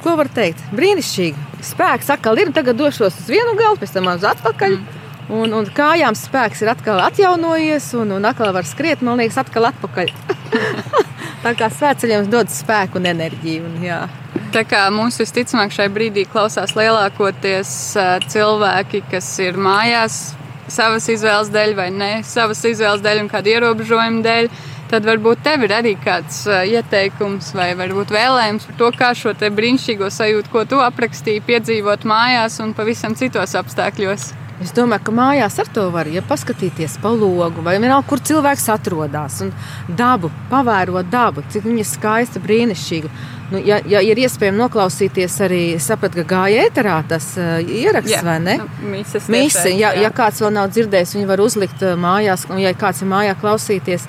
ko 0.04 0.16
var 0.20 0.30
teikt? 0.34 0.62
Brīnišķīgi 0.76 1.66
spēks 1.66 2.10
atkal 2.16 2.40
ir. 2.42 2.54
Tagad 2.56 2.80
došos 2.80 3.20
uz 3.22 3.30
vienu 3.30 3.56
galu, 3.60 3.80
pēc 3.80 3.94
tam 3.96 4.10
uz 4.12 4.26
atpakaļ. 4.28 4.78
Mm. 4.80 4.98
Un, 5.30 5.52
un 5.54 5.68
kājām 5.76 6.16
spēks 6.18 6.64
ir 6.64 6.72
atkal 6.72 7.04
atjaunojies, 7.06 7.92
un, 8.00 8.16
un 8.16 8.26
atkal 8.26 8.50
var 8.56 8.66
skriet, 8.66 9.04
man 9.06 9.20
liekas, 9.22 9.38
atkal 9.44 9.68
atpakaļ. 9.70 10.10
Tā 11.44 11.54
kā 11.56 11.70
svētceļiem 11.72 12.32
dod 12.34 12.50
spēku 12.52 12.98
un 13.00 13.06
enerģiju. 13.12 13.68
Un, 13.70 13.78
jā. 13.86 14.00
Tā 14.54 14.64
kā 14.66 14.88
mums 14.92 15.20
visticamāk 15.22 15.72
šai 15.76 15.86
brīdī 15.94 16.26
klausās 16.28 16.74
lielākoties 16.78 17.76
cilvēki, 18.34 19.04
kas 19.12 19.30
ir 19.46 19.60
mājās 19.62 20.18
savas 20.70 21.06
izvēles 21.14 21.52
dēļ 21.54 21.76
vai 21.78 21.88
ne 21.94 22.12
savas 22.26 22.64
izvēles 22.66 23.06
dēļ 23.06 23.24
un 23.24 23.30
kādu 23.32 23.54
ierobežojumu 23.54 24.26
dēļ 24.26 24.50
tad 24.90 25.06
varbūt 25.08 25.44
tev 25.46 25.64
ir 25.68 25.76
arī 25.78 25.96
kāds 26.02 26.44
ieteikums 26.50 27.54
vai 27.58 27.72
varbūt 27.80 28.14
vēlējums 28.16 28.68
par 28.70 28.78
to, 28.82 28.92
kā 28.98 29.14
šo 29.18 29.36
brīnišķīgo 29.40 30.10
sajūtu, 30.14 30.54
ko 30.54 30.66
tu 30.70 30.82
aprakstīji, 30.84 31.46
piedzīvot 31.48 32.06
mājās 32.10 32.60
un 32.64 32.76
pavisam 32.78 33.18
citos 33.20 33.56
apstākļos. 33.60 34.32
Es 34.60 34.74
domāju, 34.76 35.06
ka 35.08 35.12
mājās 35.16 35.56
ar 35.62 35.70
to 35.72 35.86
var 35.94 36.10
ja 36.12 36.20
paskatīties 36.28 36.98
pa 37.00 37.14
logu, 37.16 37.64
vai 37.64 37.78
vienalga, 37.80 38.04
kur 38.10 38.20
cilvēks 38.20 38.66
atrodas. 38.74 39.38
Un 39.46 39.54
dabu, 39.96 40.32
pavērot 40.52 41.08
dabu, 41.08 41.46
cik 41.54 41.64
viņa 41.64 41.86
skaista, 41.88 42.42
brīnišķīga. 42.44 43.12
Nu, 43.54 43.62
ja, 43.66 43.80
ja 43.88 44.02
ir 44.04 44.20
iespējams 44.20 44.60
noklausīties 44.60 45.38
arī, 45.48 45.62
sapratu, 45.82 46.20
ka 46.22 46.28
gāja 46.34 46.66
ēterā 46.68 46.98
tas 47.10 47.32
uh, 47.40 47.56
ieraksts, 47.64 48.12
jā, 48.12 48.20
vai 48.26 48.36
ne? 48.44 48.58
Nu, 48.60 48.92
Misi, 49.32 49.72
ja, 49.80 49.94
ja 49.98 50.12
kāds 50.14 50.44
vēl 50.44 50.52
nav 50.60 50.68
dzirdējis, 50.76 51.16
viņi 51.16 51.30
var 51.32 51.42
uzlikt 51.42 51.88
mājās, 51.98 52.46
un 52.52 52.60
ja 52.62 52.76
kāds 52.78 53.02
ir 53.02 53.10
mājā 53.10 53.40
klausīties 53.40 54.06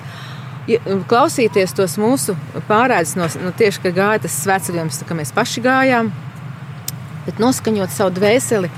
klausīties 1.09 1.73
tos 1.77 1.97
mūsu 2.01 2.35
pārēdes 2.67 3.15
no, 3.17 3.27
no 3.41 3.51
tieši, 3.57 3.81
ka 3.85 3.93
gāja 3.95 4.23
tas 4.25 4.37
svētceļojums, 4.43 5.01
ka 5.07 5.17
mēs 5.17 5.33
paši 5.35 5.63
gājām, 5.65 6.11
bet 7.25 7.41
noskaņot 7.41 7.93
savu 7.93 8.13
dvēseli. 8.19 8.71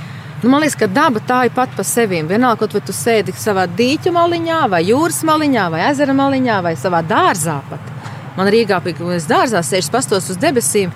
Nu, 0.43 0.51
man 0.51 0.63
liekas, 0.63 0.75
ka 0.79 0.89
daba 0.91 1.21
tā 1.23 1.45
ir 1.47 1.53
pat 1.55 1.71
par 1.75 1.87
sevi. 1.87 2.19
Vienalga, 2.27 2.67
vai 2.67 2.81
tu 2.83 2.95
sēdi 2.95 3.31
savā 3.39 3.63
dīķa 3.79 4.11
maliņā, 4.11 4.59
vai 4.71 4.81
jūras 4.89 5.21
maliņā, 5.27 5.69
vai 5.71 5.85
ezera 5.87 6.15
maliņā, 6.17 6.57
vai 6.65 6.73
savā 6.79 6.99
dārzā. 7.07 7.61
Pat. 7.69 7.91
Man 8.35 8.49
Rīgā 8.51 8.81
bija 8.83 8.99
kas 8.99 9.29
dārzā, 9.29 9.61
sēž 9.63 9.87
pastos 9.93 10.27
uz 10.33 10.39
debesīm. 10.41 10.91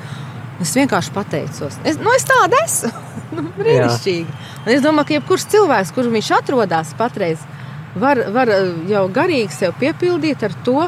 Es 0.59 0.73
vienkārši 0.75 1.13
pateicos. 1.13 1.77
Es, 1.85 1.99
nu, 2.01 2.11
es 2.17 2.25
tādu 2.27 2.59
esmu. 2.63 2.91
nu, 3.37 3.45
brīnišķīgi. 3.55 4.37
Un 4.65 4.73
es 4.73 4.83
domāju, 4.83 5.07
ka 5.07 5.17
jebkurš 5.19 5.47
cilvēks, 5.53 5.93
kur 5.95 6.09
viņš 6.11 6.31
atrodas 6.41 6.91
patreiz, 6.99 7.43
var, 8.01 8.21
var 8.33 8.51
eh, 8.53 8.71
jau 8.91 9.05
garīgi 9.13 9.53
sev 9.53 9.75
piepildīt 9.81 10.43
ar 10.47 10.55
to, 10.65 10.87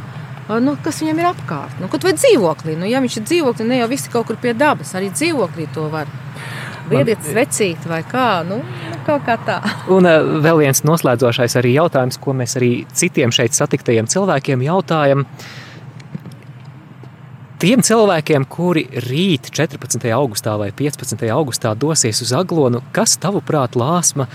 nu, 0.58 0.74
kas 0.84 1.04
viņam 1.04 1.22
ir 1.22 1.30
apkārt. 1.30 1.78
Nu, 1.82 1.90
kaut 1.92 2.06
vai 2.08 2.16
dzīvoklī, 2.18 2.74
nu, 2.80 2.88
ja 2.90 3.02
viņš 3.04 3.20
ir 3.20 3.28
dzīvoklī, 3.28 3.68
ne 3.70 3.84
jau 3.84 3.92
visi 3.92 4.10
kaut 4.14 4.30
kur 4.30 4.40
pie 4.42 4.56
dabas, 4.58 4.96
arī 4.98 5.12
dzīvoklī 5.14 5.70
to 5.76 5.86
var. 5.94 6.10
Viediet 6.90 7.22
svecīt 7.22 7.84
vai 7.86 8.02
kā, 8.08 8.42
nu, 8.48 8.64
kaut 9.06 9.26
kā 9.28 9.38
tā. 9.46 9.60
Un 9.96 10.10
uh, 10.10 10.36
vēl 10.42 10.64
viens 10.64 10.82
noslēdzošais 10.88 11.60
arī 11.62 11.76
jautājums, 11.76 12.18
ko 12.22 12.34
mēs 12.38 12.58
arī 12.58 12.72
citiem 12.98 13.34
šeit 13.36 13.58
satiktajiem 13.58 14.10
cilvēkiem 14.10 14.66
jautājam. 14.66 15.26
Tiem 17.60 17.84
cilvēkiem, 17.84 18.46
kuri 18.48 18.86
rīt 19.04 19.50
14. 19.52 20.06
augustā 20.16 20.54
vai 20.58 20.70
15. 20.72 21.28
augustā 21.36 21.74
dosies 21.76 22.24
uz 22.24 22.32
Aglonu, 22.34 22.80
kas 22.96 23.18
tavuprāt 23.20 23.76
lāsma 23.76 24.30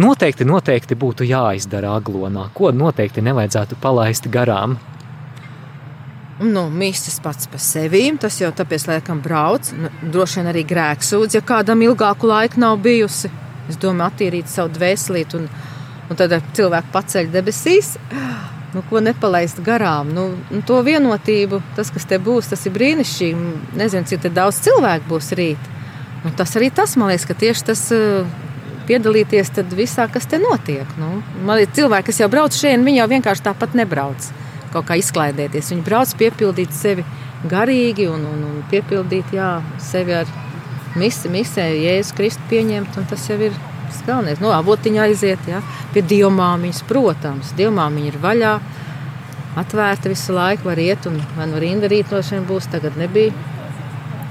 noteikti, 0.00 0.46
noteikti 0.48 0.96
būtu 0.98 1.26
jāizdara 1.28 1.94
Aglonā? 1.96 2.48
Ko 2.54 2.72
noteikti 2.72 3.24
nevajadzētu 3.24 3.78
palaist 3.82 4.28
garām? 4.32 4.76
Nu, 6.36 6.66
Mīsīs 6.68 7.16
pats 7.24 7.48
par 7.48 7.62
sevi. 7.64 8.04
Tas 8.20 8.36
jau 8.42 8.50
tāpēc, 8.52 8.86
laikam, 8.90 9.22
brauc. 9.24 9.70
Nu, 9.76 9.90
droši 10.12 10.40
vien 10.40 10.50
arī 10.52 10.66
grēksūdz, 10.68 11.38
ja 11.38 11.44
kādam 11.44 11.84
ilgāku 11.86 12.28
laiku 12.28 12.60
nav 12.60 12.76
bijusi. 12.84 13.30
Es 13.70 13.78
domāju, 13.80 14.10
attīrīt 14.12 14.52
savu 14.52 14.74
dvēselīti 14.76 15.40
un, 15.40 15.48
un 16.10 16.18
tad 16.18 16.36
cilvēku 16.56 16.92
paceļ 16.92 17.32
debesīs. 17.32 17.94
Nu, 18.74 18.82
ko 18.90 19.00
nepalaist 19.00 19.62
garām? 19.64 20.10
Nu, 20.12 20.26
nu, 20.50 20.60
to 20.66 20.82
vienotību, 20.84 21.62
tas, 21.78 21.88
kas 21.94 22.04
te 22.04 22.18
būs, 22.20 22.50
tas 22.52 22.66
ir 22.68 22.74
brīnišķīgi. 22.76 23.54
Nezinu, 23.80 24.08
cik 24.10 24.28
daudz 24.36 24.60
cilvēku 24.66 25.08
būs 25.14 25.32
rīt. 25.38 25.70
Nu, 26.26 26.34
tas 26.36 26.52
arī 26.58 26.68
tas, 26.74 26.98
man 27.00 27.08
liekas, 27.08 27.24
ka 27.30 27.38
tieši 27.38 27.64
tas 27.70 27.86
uh, 27.96 28.28
piedalīties 28.88 29.52
visā, 29.76 30.08
kas 30.12 30.26
te 30.30 30.40
notiek. 30.42 30.88
Nu, 31.00 31.20
man 31.42 31.60
liekas, 31.60 31.76
cilvēki, 31.78 32.10
kas 32.10 32.20
jau 32.22 32.30
brauc 32.32 32.56
šeit, 32.56 32.82
viņi 32.82 33.02
jau 33.02 33.08
vienkārši 33.14 33.46
tāpat 33.50 33.78
nebrauc 33.78 34.32
kaut 34.72 34.88
kā 34.88 34.98
izklaidēties. 35.00 35.70
Viņi 35.72 35.86
brauc 35.86 36.10
piepildīt 36.18 36.74
sevi 36.74 37.04
garīgi 37.48 38.08
un, 38.10 38.26
un, 38.26 38.42
un 38.50 38.58
piepildīt 38.70 39.32
jā, 39.36 39.56
sevi 39.80 40.16
ar 40.18 40.28
misi, 40.98 41.30
misē, 41.32 41.70
Jēzus 41.76 42.16
Kristu 42.16 42.50
pieņemt. 42.50 43.00
Tas 43.10 43.30
jau 43.30 43.38
ir 43.40 43.56
galvenais. 44.06 44.40
No 44.40 44.50
nu, 44.50 44.54
avotiņa 44.56 45.04
aiziet 45.06 45.48
jā, 45.50 45.60
pie 45.94 46.02
dievmāmiņas, 46.06 46.82
protams. 46.88 47.52
Dievmāmiņa 47.58 48.12
ir 48.12 48.18
vaļā, 48.22 48.54
atvērta 49.60 50.12
visu 50.12 50.36
laiku, 50.36 50.68
var 50.70 50.80
iet 50.82 51.06
un 51.10 51.18
vai 51.36 51.48
nu 51.50 51.60
rinda 51.62 51.90
rīt 51.90 52.12
no 52.12 52.22
šiem 52.24 52.46
būs, 52.48 52.70
tagad 52.72 52.98
nebija. 53.00 53.34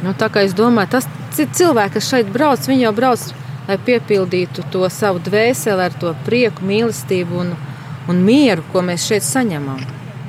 Nu, 0.04 0.14
tā 0.18 0.30
kā 0.30 0.44
es 0.46 0.54
domāju, 0.58 0.98
tas 0.98 1.10
cilvēki, 1.36 1.98
kas 1.98 2.12
šeit 2.12 2.30
brauc, 2.32 2.68
viņi 2.70 2.86
jau 2.86 2.94
brauc, 2.96 3.24
lai 3.68 3.78
piepildītu 3.88 4.68
to 4.74 4.86
savu 4.94 5.22
dvēseli 5.26 5.88
ar 5.88 5.96
to 6.02 6.14
prieku, 6.26 6.66
mīlestību 6.66 7.42
un, 7.42 7.56
un 8.12 8.22
mieru, 8.26 8.66
ko 8.74 8.84
mēs 8.86 9.08
šeit 9.10 9.26
saņemam. 9.26 9.82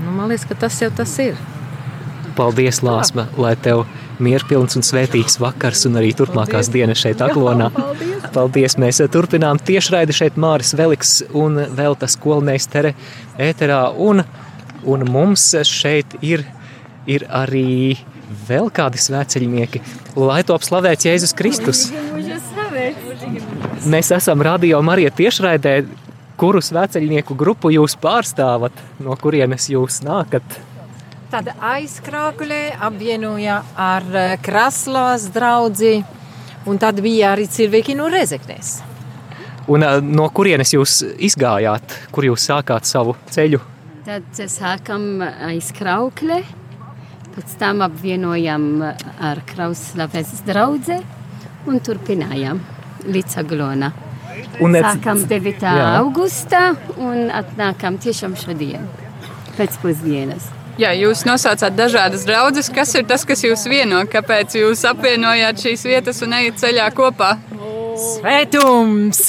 Nu, 0.05 0.13
man 0.13 0.31
liekas, 0.31 0.47
ka 0.49 0.59
tas 0.67 0.81
jau 0.83 0.91
tas 0.95 1.13
ir. 1.23 1.37
Paldies, 2.37 2.83
Lāsma, 2.85 3.31
lai 3.41 3.55
tev 3.57 3.87
mierpilns 4.21 4.77
un 4.77 4.85
svētīgs 4.85 5.39
vakars 5.41 5.87
un 5.89 5.97
arī 6.01 6.13
turpmākās 6.17 6.69
Paldies. 6.69 6.73
dienas 6.73 7.01
šeit 7.01 7.23
Aklonā. 7.25 7.71
Paldies. 7.73 8.27
Paldies! 8.35 8.77
Mēs 8.81 9.01
turpinām 9.13 9.61
tiešraidi 9.61 10.17
šeit 10.17 10.37
Māris 10.41 10.75
Veliks 10.77 11.19
un 11.37 11.61
vēl 11.77 11.97
tas 12.01 12.17
skolnēs 12.17 12.69
tere 12.73 12.93
ēterā. 13.41 13.81
Un, 13.97 14.25
un 14.85 15.07
mums 15.09 15.49
šeit 15.69 16.19
ir, 16.25 16.45
ir 17.09 17.25
arī 17.33 17.97
vēl 18.49 18.69
kādi 18.75 19.01
svēceļnieki. 19.01 19.83
Lai 20.21 20.43
top 20.49 20.65
slavēts 20.67 21.09
Jēzus 21.09 21.37
Kristus! 21.37 21.87
Mēs 23.87 24.11
esam 24.15 24.43
Radio 24.43 24.81
Marija 24.83 25.11
tiešraidē 25.15 25.77
kuru 26.37 26.61
sveceļnieku 26.63 27.37
grupu 27.39 27.71
jūs 27.73 27.97
pārstāvat, 28.01 28.77
no 29.03 29.17
kurienes 29.21 29.69
jūs 29.73 30.03
nākat? 30.07 30.59
Tad 31.33 31.49
aizkrāklē 31.59 32.77
apvienoja 32.87 33.61
ar 33.81 34.05
eh, 34.15 34.35
Kraslovas 34.43 35.27
draugu, 35.35 35.97
un 36.69 36.79
tad 36.83 37.01
bija 37.03 37.33
arī 37.35 37.49
cilvēki 37.51 37.97
no 37.99 38.11
Rezeknes. 38.13 38.77
Un 39.73 39.83
eh, 39.83 39.99
no 40.05 40.29
kurienes 40.31 40.77
jūs 40.77 41.01
izgājāt, 41.17 41.99
kur 42.15 42.29
jūs 42.29 42.47
sākāt 42.51 42.87
savu 42.89 43.17
ceļu? 43.33 43.63
Tad 44.07 44.39
sākam 44.39 45.19
aizkrāklē, 45.49 46.45
pēc 47.35 47.59
tam 47.59 47.83
apvienojam 47.89 48.71
ar 48.87 49.43
Kraslovas 49.51 50.47
draugu 50.47 51.01
un 51.67 51.83
turpinājām 51.83 52.63
līdz 53.05 53.41
Aglonai. 53.43 53.93
Un. 54.61 54.77
Sākam 54.77 55.21
9. 55.29 55.65
Jā. 55.65 55.89
augustā 56.01 56.71
un 56.97 57.29
atnākam 57.33 57.97
tiešām 58.01 58.37
šodien 58.41 58.85
pēcpusdienas. 59.57 60.53
Jā, 60.77 60.91
jūs 60.93 61.23
nosaucāt 61.25 61.73
dažādas 61.73 62.27
draudzes. 62.29 62.69
Kas 62.73 62.91
ir 62.99 63.07
tas, 63.09 63.25
kas 63.25 63.41
jūs 63.45 63.63
vieno? 63.71 64.03
Kāpēc 64.13 64.59
jūs 64.59 64.85
apvienojāt 64.85 65.63
šīs 65.65 65.87
vietas 65.89 66.21
un 66.27 66.37
ejat 66.37 66.61
ceļā 66.61 66.91
kopā? 66.97 67.31
Svētums! 67.97 69.23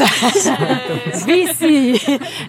Visi 1.30 1.96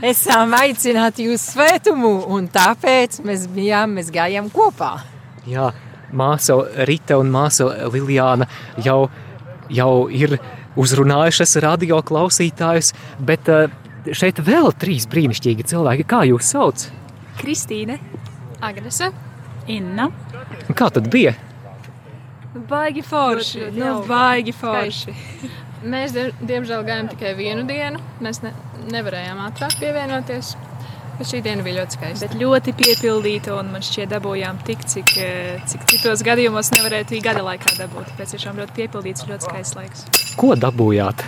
esam 0.03 0.57
aicināti 0.59 1.29
uz 1.31 1.45
svētumu, 1.53 2.11
un 2.35 2.49
tāpēc 2.51 3.21
mēs 3.23 3.47
bijām, 3.55 3.95
mēs 4.01 4.11
gājām 4.15 4.51
kopā. 4.51 4.97
Jā, 5.47 5.71
māsa 6.11 6.59
Rita 6.91 7.21
un 7.23 7.31
māsa 7.31 7.71
Liljāna 7.87 8.49
jau, 8.83 9.05
jau 9.71 9.93
ir 10.11 10.41
uzrunājušas 10.79 11.57
radio 11.65 12.01
klausītājus, 12.07 12.93
bet 13.19 13.51
eh, 13.53 13.75
šeit 14.15 14.41
vēl 14.45 14.73
trīs 14.79 15.09
brīnišķīgi 15.11 15.67
cilvēki. 15.73 16.07
Kā 16.09 16.23
jūs 16.29 16.53
sauc? 16.55 16.89
Kristīne, 17.39 17.99
Agnese, 18.65 19.13
Inna. 19.71 20.09
Kā 20.75 20.89
tad 20.95 21.11
bija? 21.13 21.35
Baigi 22.69 23.05
forši, 23.05 23.69
nu, 23.77 23.91
baigi 24.09 24.55
forši. 24.57 25.15
Mēs, 25.89 26.17
diemžēl, 26.43 26.83
gājām 26.87 27.11
tikai 27.13 27.35
vienu 27.39 27.63
dienu. 27.69 28.01
Mēs 28.25 28.41
ne, 28.43 28.51
nevarējām 28.91 29.45
ātrāk 29.45 29.77
pievienoties. 29.79 30.57
Bet 31.19 31.27
šī 31.27 31.41
diena 31.43 31.65
bija 31.67 31.81
ļoti 31.81 31.97
skaista. 31.97 32.27
Bet 32.29 32.39
ļoti 32.39 32.73
piepildīta, 32.79 33.57
un 33.59 33.73
man 33.75 33.83
šķiet, 33.83 34.13
dabūjām 34.13 34.61
tik, 34.67 34.85
cik, 34.87 35.17
eh, 35.19 35.65
cik 35.67 35.89
citos 35.91 36.23
gadījumos 36.23 36.71
nevarētu 36.77 37.17
arī 37.17 37.23
gada 37.25 37.43
laikā 37.43 37.75
dabūt. 37.81 38.13
Pēc 38.21 38.37
tiešām 38.37 38.61
ļoti 38.63 38.77
piepildīts, 38.77 39.27
ļoti 39.27 39.49
skaists 39.49 39.79
laiks. 39.81 40.05
Ko 40.39 40.55
dabūjāt? 40.55 41.27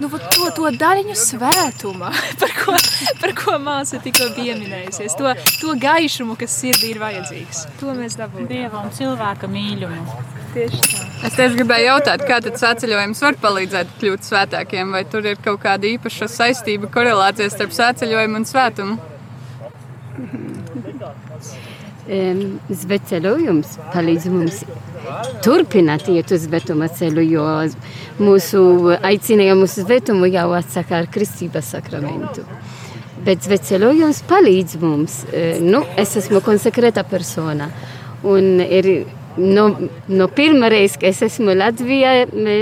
Nu, 0.00 0.08
to, 0.08 0.48
to 0.56 0.70
daļiņu 0.74 1.14
svētumā, 1.20 2.10
par 2.40 2.54
ko, 2.56 2.78
par 3.20 3.34
ko 3.38 3.58
māsa 3.62 4.00
tikko 4.02 4.32
pieminējusies. 4.38 5.18
To, 5.20 5.34
to 5.60 5.76
gaišumu, 5.84 6.38
kas 6.40 6.56
sirdī 6.62 6.94
ir 6.94 7.02
vajadzīgs. 7.02 7.66
To 7.82 7.92
mēs 7.94 8.16
dabūjām. 8.18 8.48
Dieva 8.50 8.82
un 8.82 8.90
cilvēka 8.96 9.52
mīļumu. 9.52 10.33
Tieši 10.54 10.80
tā. 10.86 11.04
Es 11.24 11.34
tieši 11.38 11.56
gribēju 11.56 11.86
jautāt, 11.88 12.22
kā 12.28 12.36
tad 12.44 12.58
svētceļojums 12.60 13.22
var 13.24 13.36
palīdzēt 13.42 13.94
kļūt 14.00 14.26
svētākiem, 14.28 14.92
vai 14.94 15.02
tur 15.08 15.26
ir 15.26 15.40
kaut 15.42 15.62
kāda 15.62 15.88
īpaša 15.88 16.28
saistība, 16.30 16.90
korelācija 16.94 17.50
starp 17.50 17.72
svētceļojumu 17.74 18.38
un 18.38 18.46
svētumu? 18.46 18.98
Svētceļojums 22.84 23.72
palīdz 23.94 24.28
mums 24.34 24.60
turpināt 25.44 26.06
iet 26.12 26.30
uz 26.36 26.44
svētuma 26.44 26.90
ceļu, 26.92 27.24
jo 27.24 27.48
mūsu 28.20 28.62
aicinājumu 29.00 29.66
uz 29.66 29.78
svētumu 29.80 30.28
jau 30.28 30.50
atsaka 30.60 31.00
ar 31.00 31.10
kristības 31.10 31.72
sakramentu. 31.74 32.44
Bet 33.24 33.48
svētceļojums 33.48 34.22
palīdz 34.28 34.78
mums. 34.84 35.18
Nu, 35.64 35.82
es 35.96 36.14
esmu 36.20 36.44
konsekrēta 36.44 37.06
persona 37.08 37.72
un 38.28 38.60
ir 38.64 39.06
No, 39.36 39.66
no 40.06 40.28
pirmā 40.30 40.70
reize, 40.70 40.98
kad 41.00 41.10
es 41.10 41.22
esmu 41.26 41.56
Latvijā, 41.58 42.14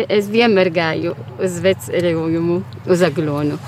es 0.09 0.31
vienmēr 0.33 0.73
gāju 0.73 1.15
uz 1.43 1.61
vecējumu, 1.65 2.59
uz 2.89 3.05
Aglonu. 3.05 3.61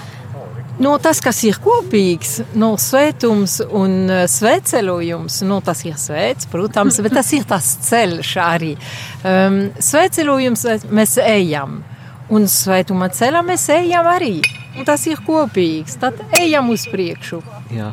No, 0.74 0.96
tas, 0.98 1.20
kas 1.22 1.38
ir 1.46 1.60
kopīgs, 1.62 2.40
no 2.58 2.72
svētums 2.82 3.60
un 3.62 4.08
e, 4.10 4.16
svētceļojums, 4.26 5.36
no, 5.46 5.60
tas 5.62 5.84
ir 5.86 5.94
svēts, 6.00 6.48
protams, 6.50 6.98
bet 7.04 7.14
tas 7.14 7.30
ir 7.36 7.44
tas 7.46 7.68
ceļš 7.86 8.32
arī. 8.42 8.72
Um, 9.22 9.60
svētceļojums 9.78 10.66
mēs 10.90 11.14
ejam, 11.22 11.78
un 12.26 12.48
svētuma 12.50 13.06
ceļā 13.14 13.44
mēs 13.46 13.68
ejam 13.76 14.10
arī. 14.10 14.40
Un 14.74 14.88
tas 14.88 15.04
ir 15.06 15.22
kopīgs, 15.22 15.94
tad 16.02 16.18
ejam 16.40 16.72
uz 16.74 16.88
priekšu. 16.90 17.38
Jā. 17.70 17.92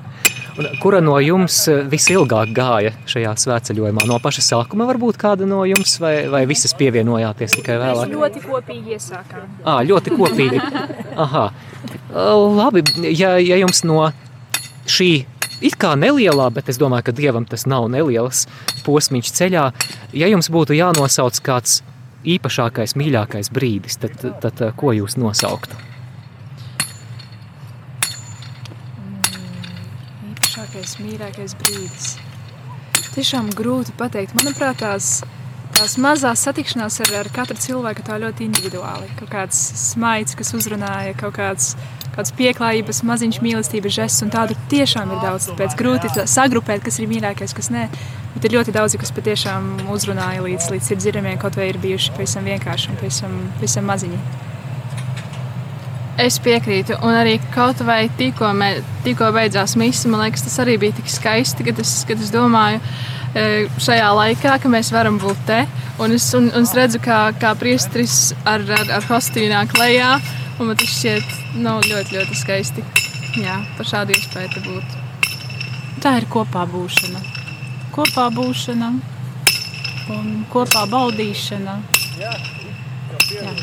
Un 0.60 0.68
kura 0.82 1.00
no 1.04 1.16
jums 1.24 1.56
eh, 1.72 1.84
visilgāk 1.88 2.52
gāja 2.56 2.92
šajā 3.10 3.32
svētceļojumā? 3.44 4.04
No 4.10 4.18
paša 4.24 4.44
sākuma 4.50 4.88
varbūt 4.90 5.20
kāda 5.22 5.48
no 5.48 5.62
jums, 5.70 5.96
vai, 6.04 6.28
vai 6.32 6.44
visas 6.50 6.76
pievienojāties 6.80 7.56
tikai 7.60 7.78
vēlāk? 7.80 8.12
Mēs 8.12 8.18
ļoti 8.18 8.44
kopīgi 8.48 8.98
iesākām. 8.98 9.46
À, 9.64 9.80
ļoti 9.88 10.16
kopīgi. 10.18 10.64
Aha. 11.26 11.46
Labi, 12.12 12.84
ja, 13.16 13.38
ja 13.40 13.60
jums 13.62 13.86
no 13.88 14.10
šī 14.90 15.12
it 15.62 15.78
kā 15.80 15.94
nelielā, 16.00 16.50
bet 16.54 16.72
es 16.74 16.80
domāju, 16.82 17.08
ka 17.10 17.16
Dievam 17.16 17.46
tas 17.48 17.68
nav 17.70 17.88
neliels 17.94 18.48
posmiņš 18.86 19.32
ceļā, 19.38 19.70
ja 20.18 20.32
jums 20.32 20.52
būtu 20.52 20.76
jānosauc 20.76 21.40
kāds 21.46 21.80
īpašākais, 22.28 22.98
mīļākais 23.00 23.54
brīdis, 23.54 24.02
tad, 24.02 24.20
tad, 24.20 24.42
tad 24.44 24.76
ko 24.78 24.94
jūs 24.98 25.18
nosauktu? 25.22 25.91
Mīļākais, 30.82 30.98
mīļākais 31.02 31.54
brīdis. 31.62 32.18
Tiešām 33.14 33.52
grūti 33.54 33.94
pateikt. 33.98 34.34
Manuprāt, 34.38 34.80
tās, 34.82 35.22
tās 35.76 35.98
mazās 36.02 36.42
satikšanās 36.42 37.02
ar, 37.06 37.14
ar 37.22 37.30
katru 37.34 37.58
cilvēku 37.60 38.04
tā 38.08 38.18
ļoti 38.22 38.48
individuāli. 38.48 39.10
Kaut 39.20 39.30
kāds 39.30 39.60
smaids, 39.78 40.36
kas 40.36 40.54
uzrunāja, 40.58 41.14
kaut 41.20 41.36
kāds, 41.38 41.76
kāds 42.16 42.34
pieklājības, 42.34 43.04
maziņš 43.04 43.42
mīlestības 43.44 43.98
žests, 44.00 44.24
un 44.26 44.32
tādu 44.34 44.56
tiešām 44.72 45.12
ir 45.12 45.22
daudz. 45.22 45.52
Tāpēc 45.52 45.76
grūti 45.78 46.14
sagrupēt, 46.26 46.84
kas 46.86 47.00
ir 47.00 47.12
mīļākais, 47.12 47.54
kas 47.58 47.70
nē. 47.74 47.90
Bet 48.36 48.48
ir 48.48 48.56
ļoti 48.56 48.74
daudzi, 48.74 48.98
kas 48.98 49.12
patiešām 49.14 49.90
uzrunāja 49.92 50.42
līdz, 50.46 50.72
līdz 50.72 50.88
sirdsdzirdamiem, 50.88 51.38
kaut 51.42 51.60
vai 51.60 51.70
ir 51.74 51.82
bijuši 51.84 52.16
pavisam 52.16 52.48
vienkārši 52.48 52.94
un 52.94 53.04
pavisam, 53.04 53.44
pavisam 53.60 53.92
maziņi. 53.92 54.51
Es 56.22 56.36
piekrītu, 56.44 57.00
un 57.02 57.16
arī 57.18 57.38
kaut 57.56 57.80
vai 57.88 58.04
tikko, 58.20 58.52
mē, 58.54 58.68
tikko 59.06 59.32
beidzās 59.34 59.74
misija, 59.80 60.12
man 60.12 60.22
liekas, 60.22 60.44
tas 60.46 60.60
arī 60.62 60.76
bija 60.82 60.94
tik 61.00 61.08
skaisti, 61.10 61.66
kad 61.66 61.80
es, 61.82 61.94
kad 62.06 62.22
es 62.22 62.30
domāju, 62.34 62.82
e, 63.34 63.46
šajā 63.82 64.12
laikā, 64.20 64.58
ka 64.62 64.70
mēs 64.70 64.92
varam 64.94 65.18
būt 65.22 65.42
te. 65.48 65.64
Un 66.02 66.14
es, 66.14 66.28
un, 66.38 66.52
un 66.54 66.68
es 66.68 66.76
redzu, 66.78 67.02
kā, 67.02 67.24
kā 67.42 67.56
priesteris 67.58 68.36
ar, 68.46 68.62
ar, 68.78 68.94
ar 69.00 69.08
kostīmu 69.10 69.50
nāk 69.54 69.74
lejā, 69.80 70.12
un 70.60 70.70
man 70.70 70.78
tas 70.78 70.94
šķiet 70.94 71.58
nu, 71.58 71.80
ļoti, 71.90 72.20
ļoti 72.20 72.38
skaisti. 72.44 72.86
Jā, 73.42 73.58
par 73.78 73.88
šādu 73.88 74.14
iespēju 74.18 74.54
te 74.54 74.64
būt. 74.68 74.98
Tā 76.04 76.16
ir 76.20 76.30
kopā 76.30 76.68
būšana. 76.70 77.26
Kopā 77.96 78.30
būšana 78.36 78.94
un 80.20 80.32
kopā 80.54 80.86
baudīšana. 80.92 81.78
Jā. 82.22 82.38
Jā. 83.32 83.54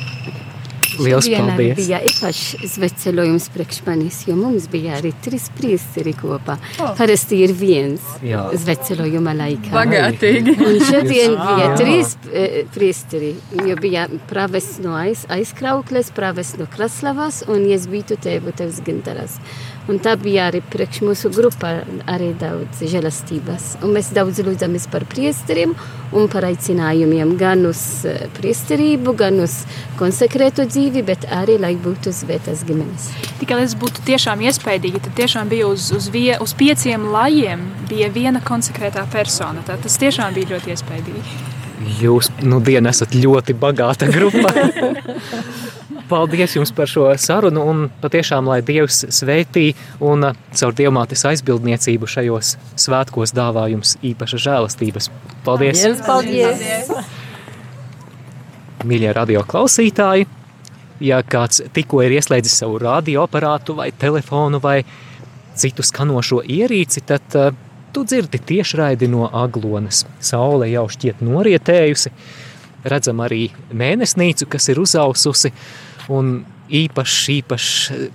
Liels 1.03 1.29
paldies! 1.31 1.77
bija 1.79 2.01
īpašs 2.09 2.71
sveceļojums 2.75 3.49
priekš 3.55 3.81
manis, 3.87 4.21
jo 4.29 4.37
mums 4.39 4.69
bija 4.73 4.97
arī 4.99 5.13
trīs 5.25 5.49
priesteri 5.57 6.15
kopā. 6.19 6.59
Oh. 6.79 6.93
Parasti 6.99 7.41
ir 7.45 7.55
viens 7.57 8.05
sveceļojuma 8.23 9.35
laikā. 9.39 9.73
Bagātīgi! 9.75 10.57
Un 10.69 10.81
šodien 10.89 11.37
bija 11.39 11.71
trīs 11.79 12.15
e, 12.33 12.65
priesteri, 12.75 13.33
jo 13.69 13.79
bija 13.81 14.09
praves 14.31 14.75
no 14.85 14.97
aiz, 14.99 15.25
aizkraukles, 15.33 16.13
praves 16.17 16.55
no 16.59 16.69
Kraslavas 16.71 17.45
un 17.49 17.67
es 17.73 17.89
biju 17.91 18.19
tevu 18.23 18.55
tevs 18.57 18.83
gintaras. 18.87 19.39
Un 19.89 19.97
tā 20.05 20.13
bija 20.21 20.51
arī 20.51 20.61
priekš 20.61 21.01
mūsu 21.01 21.31
grupā 21.33 21.79
arī 22.13 22.35
daudz 22.37 22.83
žēlastības. 22.93 23.79
Un 23.81 23.95
mēs 23.97 24.11
daudz 24.13 24.43
lūdzamies 24.45 24.85
par 24.93 25.07
priesteriem 25.09 25.73
un 26.13 26.29
par 26.29 26.45
aicinājumiem 26.49 27.33
gan 27.41 27.65
uz 27.69 27.81
priesterību, 28.37 29.15
gan 29.17 29.41
uz 29.45 29.63
konsekrētu 29.97 30.67
dzīvi, 30.69 30.88
bet 31.07 31.27
arī, 31.33 31.59
lai 31.61 31.75
būtu 31.79 32.13
uz 32.13 32.23
vietas 32.29 32.65
ģimenes. 32.69 33.09
Tikai, 33.41 33.59
lai 33.59 33.67
tas 33.67 33.77
būtu 33.79 34.05
tiešām 34.07 34.43
iespaidīgi, 34.49 35.03
tad 35.07 35.17
tiešām 35.19 35.51
bija 35.53 35.69
uz, 35.69 35.91
uz, 35.97 36.09
vie, 36.15 36.33
uz 36.41 36.55
pieciem 36.59 37.09
lajiem 37.13 37.65
bija 37.91 38.11
viena 38.15 38.43
konsekrētā 38.45 39.05
persona. 39.13 39.65
Tā, 39.67 39.79
tas 39.83 39.99
tiešām 40.01 40.37
bija 40.37 40.55
ļoti 40.55 40.75
iespaidīgi. 40.75 41.39
Jūs, 42.01 42.33
nu, 42.43 42.59
diena 42.65 42.91
esat 42.91 43.15
ļoti 43.15 43.55
bagāta 43.59 44.09
grupa. 44.11 44.51
Paldies 46.09 46.55
jums 46.57 46.73
par 46.73 46.89
šo 46.89 47.11
sarunu 47.21 47.63
un 47.69 47.85
patiešām, 48.01 48.49
lai 48.49 48.63
Dievs 48.65 49.03
sveitī 49.13 49.75
un 50.01 50.25
uh, 50.31 50.39
caur 50.57 50.73
Dievmātes 50.77 51.27
aizbildniecību 51.29 52.09
šajos 52.09 52.55
svētkos 52.81 53.35
dāvā 53.37 53.67
jums 53.75 53.99
īpaša 54.01 54.41
žēlastības. 54.47 55.11
Paldies! 55.45 55.85
Paldies! 56.09 56.89
paldies. 56.89 57.27
Mīļie 58.89 59.11
radio 59.13 59.43
klausītāji, 59.43 60.29
ja 61.01 61.21
kāds 61.23 61.63
tikko 61.75 62.03
ir 62.07 62.17
ieslēdzis 62.19 62.59
savu 62.63 62.79
radioaparātu 62.83 63.77
vai 63.79 63.91
telefonu 63.93 64.61
vai 64.63 64.83
citu 65.59 65.83
skanošo 65.83 66.43
ierīci, 66.47 67.03
tad 67.07 67.39
uh, 67.39 67.51
tu 67.93 68.05
dzirdi 68.07 68.39
tiešraidi 68.39 69.09
no 69.11 69.29
aglonas. 69.33 70.05
Saule 70.21 70.71
jau 70.71 70.87
šķiet 70.93 71.23
norietējusi, 71.25 72.13
redzam 72.89 73.25
arī 73.25 73.49
mēnesnīcu, 73.75 74.47
kas 74.51 74.69
ir 74.71 74.81
uzaususi, 74.83 75.53
un 76.15 76.39
īpašs, 76.69 77.19
īpašs 77.39 77.73
eh, 77.95 78.09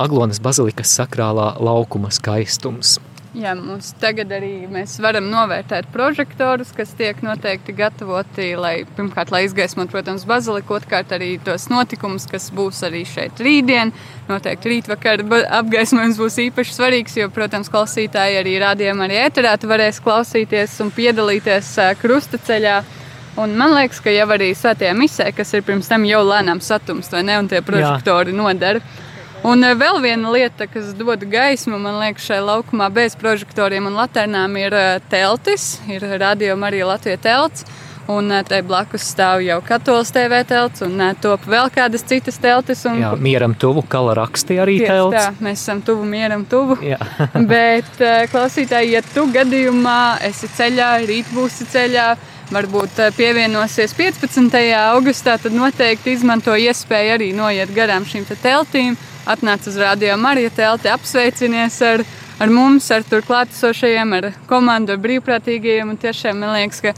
Aglonas 0.00 0.40
bazilikas 0.42 0.94
sakrālā 0.98 1.52
laukuma 1.60 2.10
skaistums. 2.14 2.96
Jā, 3.36 3.50
mums 3.52 3.90
tagad 4.00 4.30
arī 4.32 4.64
mēs 4.72 4.94
varam 5.04 5.26
novērtēt 5.28 5.90
prožektorus, 5.92 6.70
kas 6.72 6.94
tiek 6.96 7.18
noteikti 7.20 7.74
gatavoti, 7.76 8.46
lai 8.56 8.86
pirmkārt, 8.96 9.28
lai 9.34 9.42
izgaismotu, 9.44 9.92
protams, 9.92 10.24
baziliku, 10.28 10.78
otrkārt 10.78 11.12
arī 11.12 11.34
tos 11.44 11.66
notikumus, 11.68 12.24
kas 12.30 12.48
būs 12.56 12.80
arī 12.88 13.02
šeit 13.04 13.42
rītdien. 13.44 13.92
Noteikti 14.30 14.72
rītvakar 14.72 15.26
apgaismojums 15.60 16.20
būs 16.22 16.38
īpaši 16.46 16.72
svarīgs, 16.72 17.18
jo, 17.20 17.28
protams, 17.34 17.68
klausītāji 17.72 18.40
arī 18.40 18.56
rādījumā 18.64 19.10
arī 19.10 19.20
ēterā 19.26 19.58
varēs 19.60 20.00
klausīties 20.04 20.78
un 20.84 20.94
piedalīties 20.96 21.74
krustaceļā. 22.00 22.78
Un 23.38 23.52
man 23.60 23.76
liekas, 23.76 24.00
ka 24.02 24.10
jau 24.10 24.24
arī 24.34 24.54
svētajā 24.56 24.96
misē, 24.96 25.28
kas 25.36 25.52
ir 25.54 25.68
pirms 25.68 25.92
tam 25.92 26.08
jau 26.08 26.24
lēnām 26.26 26.64
satums, 26.64 27.12
vai 27.12 27.26
ne, 27.28 27.36
un 27.44 27.52
tie 27.52 27.60
prožektori 27.62 28.32
nodara. 28.32 28.80
Un 29.46 29.62
eh, 29.62 29.74
vēl 29.78 30.00
viena 30.02 30.32
lieta, 30.34 30.66
kas 30.70 30.94
dod 30.98 31.22
gaismu, 31.30 31.78
man 31.78 32.00
liekas, 32.02 32.26
šai 32.26 32.40
laukumā 32.42 32.88
bez 32.94 33.14
prožektoriem 33.18 33.86
un 33.86 33.98
laternām 33.98 34.56
ir 34.58 34.74
eh, 34.74 34.94
teltis, 35.10 35.76
ir 35.90 36.02
radio 36.18 36.56
Marija 36.58 36.88
Latvija 36.88 37.20
telts. 37.22 37.66
Un 38.08 38.32
eh, 38.32 38.40
te 38.42 38.58
blakus 38.66 39.04
stāv 39.12 39.44
jau 39.44 39.60
katolis 39.62 40.10
TV 40.14 40.40
telts, 40.48 40.82
un 40.82 40.98
top 41.22 41.44
vēl 41.46 41.70
kādas 41.70 42.02
citas 42.08 42.40
teltis. 42.42 42.82
Un... 42.88 42.98
Jā, 43.02 43.12
mieram 43.20 43.54
tuvu, 43.54 43.84
kala 43.86 44.16
rakstīja 44.18 44.64
arī 44.64 44.80
Tieši 44.80 44.90
telts. 44.90 45.18
Tā, 45.18 45.44
mēs 45.44 45.62
esam 45.62 45.82
tuvu 45.86 46.08
mieram 46.08 46.42
tuvu. 46.48 46.80
Bet, 47.52 47.92
klausītāji, 48.32 48.96
ja 48.96 49.04
tu 49.06 49.28
gadījumā 49.34 50.00
esi 50.26 50.50
ceļā, 50.56 50.96
rīt 51.06 51.30
būsi 51.36 51.68
ceļā, 51.68 52.08
varbūt 52.50 53.04
pievienosies 53.14 53.94
15. 53.94 54.56
augustā, 54.96 55.36
tad 55.38 55.54
noteikti 55.54 56.16
izmanto 56.16 56.56
iespēju 56.56 57.14
arī 57.18 57.30
noiet 57.36 57.70
garām 57.76 58.08
šīm 58.08 58.24
te 58.26 58.38
teltīm, 58.40 58.96
atnāc 59.28 59.68
uz 59.68 59.76
radio 59.80 60.16
Marija 60.20 60.50
telti, 60.54 60.90
apsveicinies 60.92 61.78
ar, 61.86 62.04
ar 62.40 62.52
mums, 62.52 62.88
ar 62.94 63.06
tur 63.06 63.24
klātesošajiem, 63.26 64.18
ar 64.18 64.30
komandu, 64.50 64.94
ar 64.94 65.02
brīvprātīgajiem. 65.04 65.94
Un 65.94 66.00
tiešām 66.00 66.40
man 66.40 66.56
liekas, 66.56 66.82
ka 66.84 66.94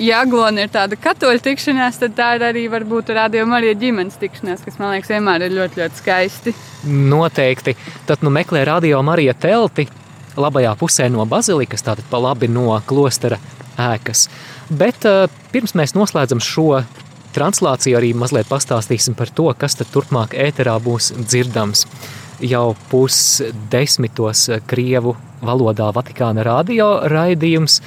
ja 0.00 0.20
Aglona 0.24 0.64
ir 0.64 0.72
tāda 0.72 0.98
katoļu 1.00 1.42
tikšanās, 1.44 2.00
tad 2.02 2.16
tā 2.18 2.32
ir 2.38 2.46
arī 2.50 2.66
varbūt 2.72 3.12
radio 3.16 3.46
Marija 3.48 3.76
ģimenes 3.78 4.18
tikšanās, 4.20 4.64
kas 4.66 4.78
man 4.80 4.94
liekas 4.94 5.12
vienmēr 5.12 5.46
ir 5.46 5.56
ļoti, 5.56 5.82
ļoti 5.82 6.02
skaisti. 6.02 6.54
Noteikti. 6.90 7.76
Tad 8.08 8.24
nu 8.26 8.32
meklē 8.34 8.64
radio 8.68 9.02
Marija 9.06 9.34
telti 9.38 9.86
labajā 10.40 10.74
pusē 10.78 11.08
no 11.12 11.26
bazilikas, 11.28 11.84
tātad 11.86 12.06
pa 12.10 12.20
labi 12.22 12.48
no 12.50 12.72
klostera 12.86 13.38
ēkas. 13.80 14.28
Bet 14.70 15.06
uh, 15.08 15.26
pirms 15.52 15.74
mēs 15.78 15.96
noslēdzam 15.96 16.42
šo 16.44 16.82
translāciju, 17.34 17.98
arī 17.98 18.12
mazliet 18.16 18.48
pastāstīsim 18.50 19.16
par 19.18 19.30
to, 19.34 19.48
kas 19.58 19.78
tad 19.78 19.90
turpmāk 19.94 20.36
ēterā 20.38 20.76
būs 20.82 21.12
dzirdams. 21.18 21.86
Jau 22.40 22.72
pusdesmitos 22.88 24.46
krievu 24.70 25.16
valodā 25.44 25.90
Vatikāna 25.92 26.44
radio 26.46 26.92
raidījums. 27.10 27.80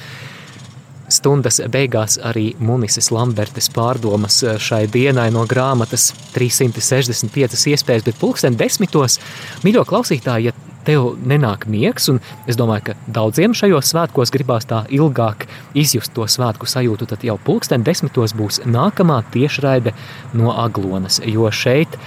Stundas 1.12 1.60
beigās 1.68 2.16
arī 2.24 2.54
Munises 2.64 3.10
Lambertes 3.12 3.68
pārdomas 3.72 4.40
šai 4.62 4.84
dienai 4.88 5.30
no 5.34 5.44
grāmatas. 5.48 6.12
365 6.34 7.66
iespējas, 7.72 8.06
bet 8.06 8.20
pulksten 8.20 8.56
desmitos, 8.58 9.20
mīļo 9.64 9.84
klausītāji, 9.88 10.48
ja 10.50 10.54
tev 10.84 11.14
nenāk 11.24 11.66
miegs, 11.70 12.08
un 12.12 12.20
es 12.50 12.58
domāju, 12.60 12.90
ka 12.90 12.96
daudziem 13.16 13.54
šajos 13.56 13.92
svētkos 13.92 14.32
gribās 14.34 14.68
tā 14.68 14.82
ilgāk 14.92 15.46
izjust 15.78 16.12
to 16.16 16.26
svētku 16.28 16.68
sajūtu, 16.68 17.08
tad 17.10 17.24
jau 17.24 17.38
pulksten 17.46 17.84
desmitos 17.86 18.36
būs 18.36 18.62
nākamā 18.68 19.22
tiešraide 19.34 19.94
no 20.36 20.52
Aglonas, 20.52 21.20
jo 21.24 21.48
šeit 21.52 21.98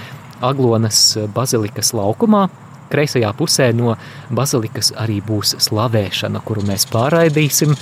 Aglonas 0.46 1.18
bazilikas 1.34 1.94
laukumā 1.98 2.48
kreisajā 2.91 3.32
pusē 3.38 3.69
no 3.76 3.95
bazilikas 4.30 4.93
arī 4.97 5.19
būs 5.26 5.56
slavēšana, 5.67 6.41
kuru 6.45 6.65
mēs 6.67 6.88
pārraidīsim 6.91 7.76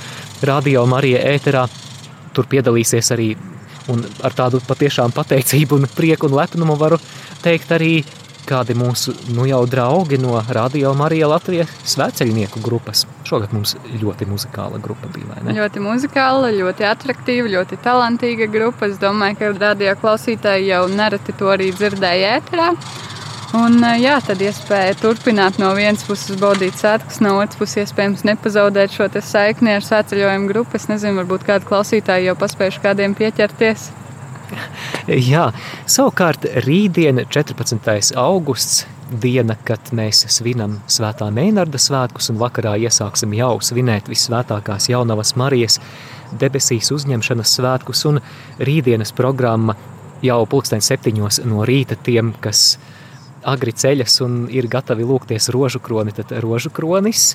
Radio 0.45 0.85
Marija 0.89 1.23
ēterā. 1.35 1.65
Tur 2.35 2.49
piedalīsies 2.51 3.11
arī, 3.15 3.31
un 3.91 4.03
ar 4.25 4.35
tādu 4.35 4.59
patiešām 4.67 5.15
pateicību 5.15 5.79
un 5.79 5.89
prieku 5.95 6.29
un 6.29 6.37
lepnumu 6.41 6.75
varu 6.79 6.99
teikt 7.43 7.71
arī 7.75 7.95
kādi 8.45 8.75
mūsu 8.77 9.13
nu 9.33 9.45
jau 9.49 9.61
draugi 9.69 10.19
no 10.21 10.37
Radio 10.53 10.93
Marija 10.97 11.27
Latvijas 11.29 11.71
svētceļnieku 11.89 12.61
grupas. 12.65 13.05
Šogad 13.25 13.53
mums 13.55 13.75
ļoti 14.01 14.27
muzikāla 14.29 14.79
grupa 14.83 15.09
bija, 15.13 15.27
vai 15.31 15.41
ne? 15.47 15.55
Ļoti 15.57 15.81
muzikāla, 15.83 16.51
ļoti 16.55 16.87
atraktīva, 16.89 17.49
ļoti 17.57 17.79
talantīga 17.85 18.49
grupa. 18.51 18.89
Es 18.91 19.01
domāju, 19.01 19.39
ka 19.41 19.51
radio 19.57 19.95
klausītāji 20.01 20.69
jau 20.69 20.85
nereti 20.91 21.35
to 21.39 21.49
arī 21.53 21.71
dzirdēja 21.75 22.37
ēterā. 22.39 22.71
Un, 23.55 23.77
jā, 24.01 24.15
tad 24.25 24.41
iespēja 24.43 24.95
turpināt 24.99 25.59
no 25.61 25.69
vienas 25.77 26.03
puses 26.07 26.35
baudīt 26.41 26.75
svētkus, 26.79 27.21
no 27.23 27.37
otras 27.39 27.59
puses 27.59 27.85
iespējams 27.85 28.25
nepazaudēt 28.27 28.95
šo 28.95 29.07
saikni 29.23 29.77
ar 29.77 29.85
svētceļojumu 29.85 30.49
grupu. 30.49 30.75
Es 30.75 30.89
nezinu, 30.91 31.21
varbūt 31.21 31.45
kādi 31.47 31.69
klausītāji 31.69 32.27
jau 32.27 32.35
paspējuši 32.41 32.83
kādiem 32.83 33.15
pieķerties. 33.15 33.91
Jā, 35.31 35.45
savukārt 35.89 36.47
rītdien, 36.65 37.23
14. 37.31 38.11
augusts, 38.19 38.83
diena, 39.21 39.55
kad 39.67 39.91
mēs 39.95 40.25
svinam 40.33 40.79
Svētā 40.91 41.29
Mēnarda 41.33 41.79
svētkus 41.81 42.31
un 42.33 42.39
vakarā 42.41 42.75
iesāksim 42.87 43.33
jau 43.37 43.53
svinēt 43.63 44.09
visvētākās 44.11 44.89
jaunavas 44.89 45.35
Marijas 45.39 45.79
debesīs 46.41 46.91
uzņemšanas 46.95 47.55
svētkus 47.59 48.03
un 48.09 48.19
rītdienas 48.59 49.13
programma 49.15 49.77
jau 50.25 50.41
pulksten 50.49 50.81
septiņos 50.81 51.43
no 51.45 51.65
rīta 51.67 51.97
tiem, 52.01 52.33
kas 52.41 52.75
agri 53.45 53.73
ceļas 53.75 54.19
un 54.25 54.43
ir 54.53 54.67
gatavi 54.71 55.05
lūgties 55.07 55.51
rožu 55.53 55.81
kroni, 55.83 56.13
tad 56.15 56.33
rožu 56.43 56.71
kronis. 56.73 57.33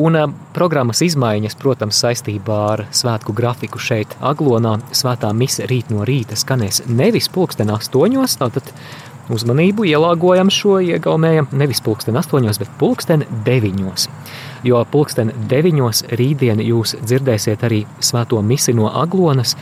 Un 0.00 0.14
uh, 0.16 0.30
programmas 0.54 1.02
izmaiņas, 1.02 1.56
protams, 1.58 1.98
saistībā 2.04 2.58
ar 2.70 2.84
svētku 2.94 3.34
grafiku 3.36 3.80
šeit, 3.82 4.14
Aglonā, 4.22 4.76
svētā 4.94 5.32
mise 5.34 5.66
rīt 5.70 5.90
no 5.90 6.06
rīta 6.06 6.38
skanēs 6.38 6.84
nevis 6.86 7.28
pulksten 7.34 7.72
astoņos, 7.74 8.38
tātad 8.40 8.70
uzmanību 9.34 9.86
ielāgojam 9.90 10.50
šo 10.52 10.78
iegaumējam 10.84 11.50
nevis 11.58 11.82
pulksten 11.84 12.18
astoņos, 12.18 12.58
bet 12.62 12.70
pulksten 12.78 13.26
deviņos. 13.46 14.08
Jo 14.66 14.82
pulksten 14.92 15.32
deviņos 15.50 16.04
rītdien 16.20 16.62
jūs 16.64 16.96
dzirdēsiet 17.00 17.64
arī 17.66 17.84
svēto 18.04 18.40
misi 18.46 18.74
no 18.76 18.90
Aglonas, 19.02 19.56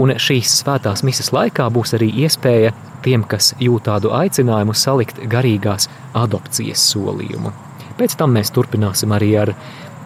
un 0.00 0.14
šīs 0.16 0.60
svētās 0.62 1.02
mises 1.06 1.32
laikā 1.34 1.68
būs 1.72 1.94
arī 1.98 2.08
iespēja 2.24 2.72
tiem, 3.04 3.24
kas 3.28 3.52
jūt 3.60 3.88
tādu 3.88 4.12
aicinājumu 4.16 4.74
salikt 4.76 5.20
garīgās 5.30 5.88
adopcijas 6.16 6.84
solījumu. 6.92 7.52
Pēc 7.98 8.16
tam 8.18 8.36
mēs 8.36 8.52
turpināsim 8.54 9.12
arī 9.14 9.32
ar 9.42 9.54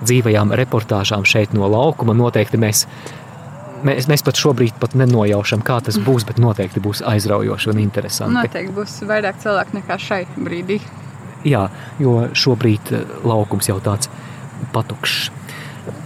dzīvajām 0.03 0.53
reportāžām 0.59 1.24
šeit 1.28 1.55
no 1.57 1.68
laukuma. 1.70 2.16
Noteikti 2.16 2.59
mēs, 2.61 2.84
mēs, 3.87 4.09
mēs 4.11 4.24
pat 4.26 4.41
šobrīd 4.41 4.76
pat 4.80 4.97
nenojaušam, 4.99 5.62
kā 5.66 5.78
tas 5.84 5.99
būs, 6.03 6.26
bet 6.28 6.41
noteikti 6.43 6.82
būs 6.84 7.05
aizraujoši 7.07 7.72
un 7.72 7.82
interesanti. 7.84 8.37
Noteikti 8.37 8.74
būs 8.76 8.99
vairāk 9.09 9.41
cilvēku 9.45 9.80
nekā 9.80 9.99
šai 10.09 10.22
brīdī. 10.37 10.80
Jā, 11.47 11.68
jo 12.03 12.26
šobrīd 12.34 12.93
eh, 12.97 13.05
laukums 13.28 13.70
jau 13.70 13.78
tāds 13.84 14.11
patukšs. 14.74 15.30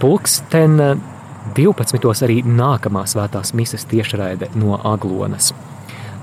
Pulksten 0.01 0.77
12. 1.55 1.95
Eh, 1.95 2.25
arī 2.27 2.41
nākamā 2.45 3.05
svētās 3.09 3.53
mises 3.53 3.85
tiešraide 3.85 4.51
no 4.55 4.79
Aglonas. 4.83 5.53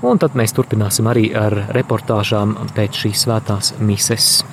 Un 0.01 0.19
tad 0.19 0.35
mēs 0.39 0.55
turpināsim 0.55 1.09
arī 1.11 1.27
ar 1.35 1.53
reportāžām 1.75 2.55
pēc 2.75 3.03
šīs 3.03 3.25
svētās 3.25 3.73
mises. 3.83 4.43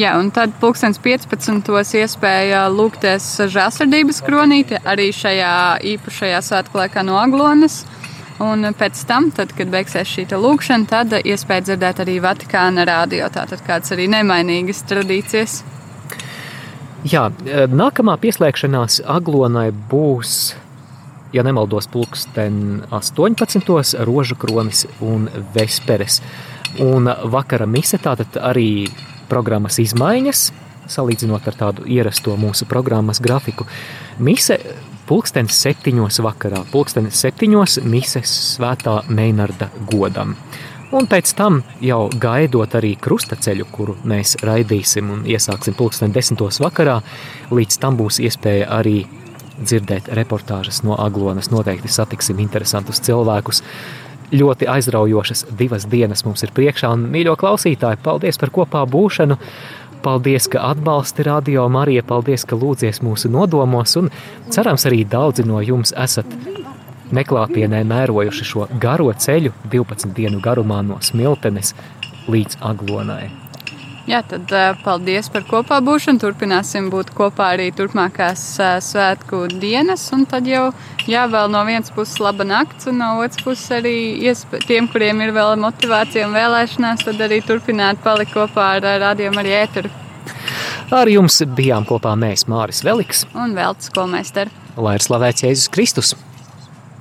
Jā, 0.00 0.14
un 0.16 0.30
tad 0.32 0.54
pulkstens 0.60 0.96
15. 1.04 1.68
iespēja 2.00 2.62
lūgties 2.72 3.26
žāsardības 3.52 4.22
kronīti 4.24 4.78
arī 4.88 5.10
šajā 5.12 5.56
īpašajā 5.92 6.38
svētku 6.46 6.80
laikā 6.80 7.04
no 7.04 7.18
Aglonas. 7.20 7.82
Un 8.42 8.64
pēc 8.74 9.04
tam, 9.06 9.28
tad, 9.30 9.52
kad 9.54 9.68
beigsies 9.70 10.08
šī 10.08 10.24
lūkšana, 10.32 10.88
tad 10.88 11.12
iespēja 11.20 11.66
dzirdēt 11.68 12.00
arī 12.02 12.16
Vatikāna 12.24 12.86
rādio. 12.88 13.28
Tātad 13.30 13.60
kāds 13.66 13.92
arī 13.94 14.08
nemainīgas 14.10 14.82
tradīcijas. 14.88 15.60
Jā, 17.02 17.24
nākamā 17.66 18.14
pieslēgšanās 18.22 19.00
Aglonai 19.10 19.72
būs 19.90 20.52
ja 21.32 21.42
nemaldos, 21.42 21.88
pulksten 21.88 22.82
18. 22.90 24.04
rožu 24.04 24.36
kronis 24.36 24.86
un 25.00 25.28
vesperes. 25.54 26.20
Un 26.80 27.08
vakara 27.24 27.66
mise 27.66 27.98
tātad 28.00 28.36
arī 28.40 28.86
programmas 29.28 29.78
izmaiņas, 29.82 30.44
salīdzinot 30.92 31.48
ar 31.48 31.58
tādu 31.58 31.86
ierasto 31.88 32.36
mūsu 32.36 32.68
programmas 32.68 33.20
grafiku. 33.24 33.66
Mise 34.22 34.58
pulksten 35.08 35.48
septiņos 35.50 36.20
vakarā, 36.24 36.62
pulksten 36.72 37.10
septiņos 37.10 37.80
mises 37.82 38.32
svētā 38.54 39.00
Meinarda 39.08 39.72
godam. 39.90 40.36
Un 40.92 41.06
pēc 41.08 41.30
tam 41.32 41.62
jau 41.80 42.02
gaidot 42.20 42.74
arī 42.76 42.90
krustaceļu, 43.00 43.64
kuru 43.72 43.94
mēs 44.04 44.34
raidīsim 44.44 45.08
un 45.14 45.22
iesāksim 45.24 45.72
pulksten 45.78 46.12
desmitos 46.12 46.60
vakarā, 46.60 46.98
līdz 47.48 47.78
tam 47.80 47.96
būs 47.96 48.18
iespēja 48.20 48.66
arī 48.76 49.06
dzirdēt 49.56 50.10
reportāžas 50.18 50.82
no 50.84 50.98
Aglonas. 51.00 51.48
Noteikti 51.52 51.88
satiksim 51.88 52.42
interesantus 52.44 53.00
cilvēkus. 53.08 53.62
Ļoti 54.36 54.68
aizraujošas 54.68 55.46
divas 55.56 55.88
dienas 55.88 56.26
mums 56.26 56.44
ir 56.44 56.52
priekšā, 56.52 56.92
un, 56.92 57.08
mīļo 57.14 57.38
klausītāji, 57.40 58.00
paldies 58.04 58.40
par 58.40 58.52
kopā 58.52 58.84
būšanu! 58.88 59.40
Paldies, 60.02 60.48
ka 60.50 60.64
atbalsti 60.72 61.24
radio 61.24 61.68
Marija, 61.70 62.02
paldies, 62.02 62.42
ka 62.44 62.58
lūdzies 62.58 63.00
mūsu 63.06 63.30
nodomos, 63.30 63.94
un 64.00 64.10
cerams 64.50 64.84
arī 64.90 65.04
daudzi 65.06 65.46
no 65.46 65.62
jums 65.62 65.94
esat 65.94 66.26
neklāpienē 67.16 67.82
mērojuši 67.88 68.48
šo 68.48 68.66
garo 68.82 69.12
ceļu 69.12 69.52
12 69.72 70.16
dienu 70.16 70.40
garumā 70.44 70.80
no 70.86 70.98
Smiltenes 71.04 71.74
līdz 72.32 72.60
Aglonai. 72.64 73.30
Jā, 74.02 74.18
tad 74.26 74.50
paldies 74.82 75.28
par 75.30 75.44
kopā 75.46 75.78
būšanu. 75.84 76.18
Turpināsim 76.24 76.88
būt 76.90 77.12
kopā 77.14 77.52
arī 77.54 77.68
turpmākās 77.76 78.42
svētku 78.82 79.44
dienas. 79.62 80.08
Un 80.14 80.24
tad 80.26 80.48
jau 80.50 80.72
jā, 81.06 81.22
vēl 81.30 81.52
no 81.52 81.62
vienas 81.68 81.92
puses 81.94 82.18
laba 82.22 82.42
nakts, 82.46 82.88
un 82.90 82.98
no 82.98 83.12
otras 83.22 83.38
puses 83.44 83.70
arī 83.78 83.94
tiem, 84.66 84.90
kuriem 84.90 85.22
ir 85.22 85.30
vēl 85.36 85.54
motivācija 85.62 86.26
un 86.26 86.34
vēlēšanās, 86.34 87.06
tad 87.06 87.22
arī 87.22 87.38
turpināt 87.46 88.02
palikt 88.02 88.34
kopā 88.34 88.72
ar 88.80 88.90
rādījumu 89.04 89.44
arī 89.44 89.54
ēteru. 89.60 89.94
Ar 90.92 91.08
jums 91.08 91.38
bijām 91.54 91.86
kopā 91.88 92.16
mēs, 92.18 92.48
Māris 92.50 92.82
Veliks 92.84 93.22
un 93.38 93.54
Veltes 93.56 93.94
Kolmeister. 93.94 94.50
Lai 94.76 94.98
ir 94.98 95.06
slavēts 95.06 95.46
Jēzus 95.46 95.70
Kristus! 95.72 96.14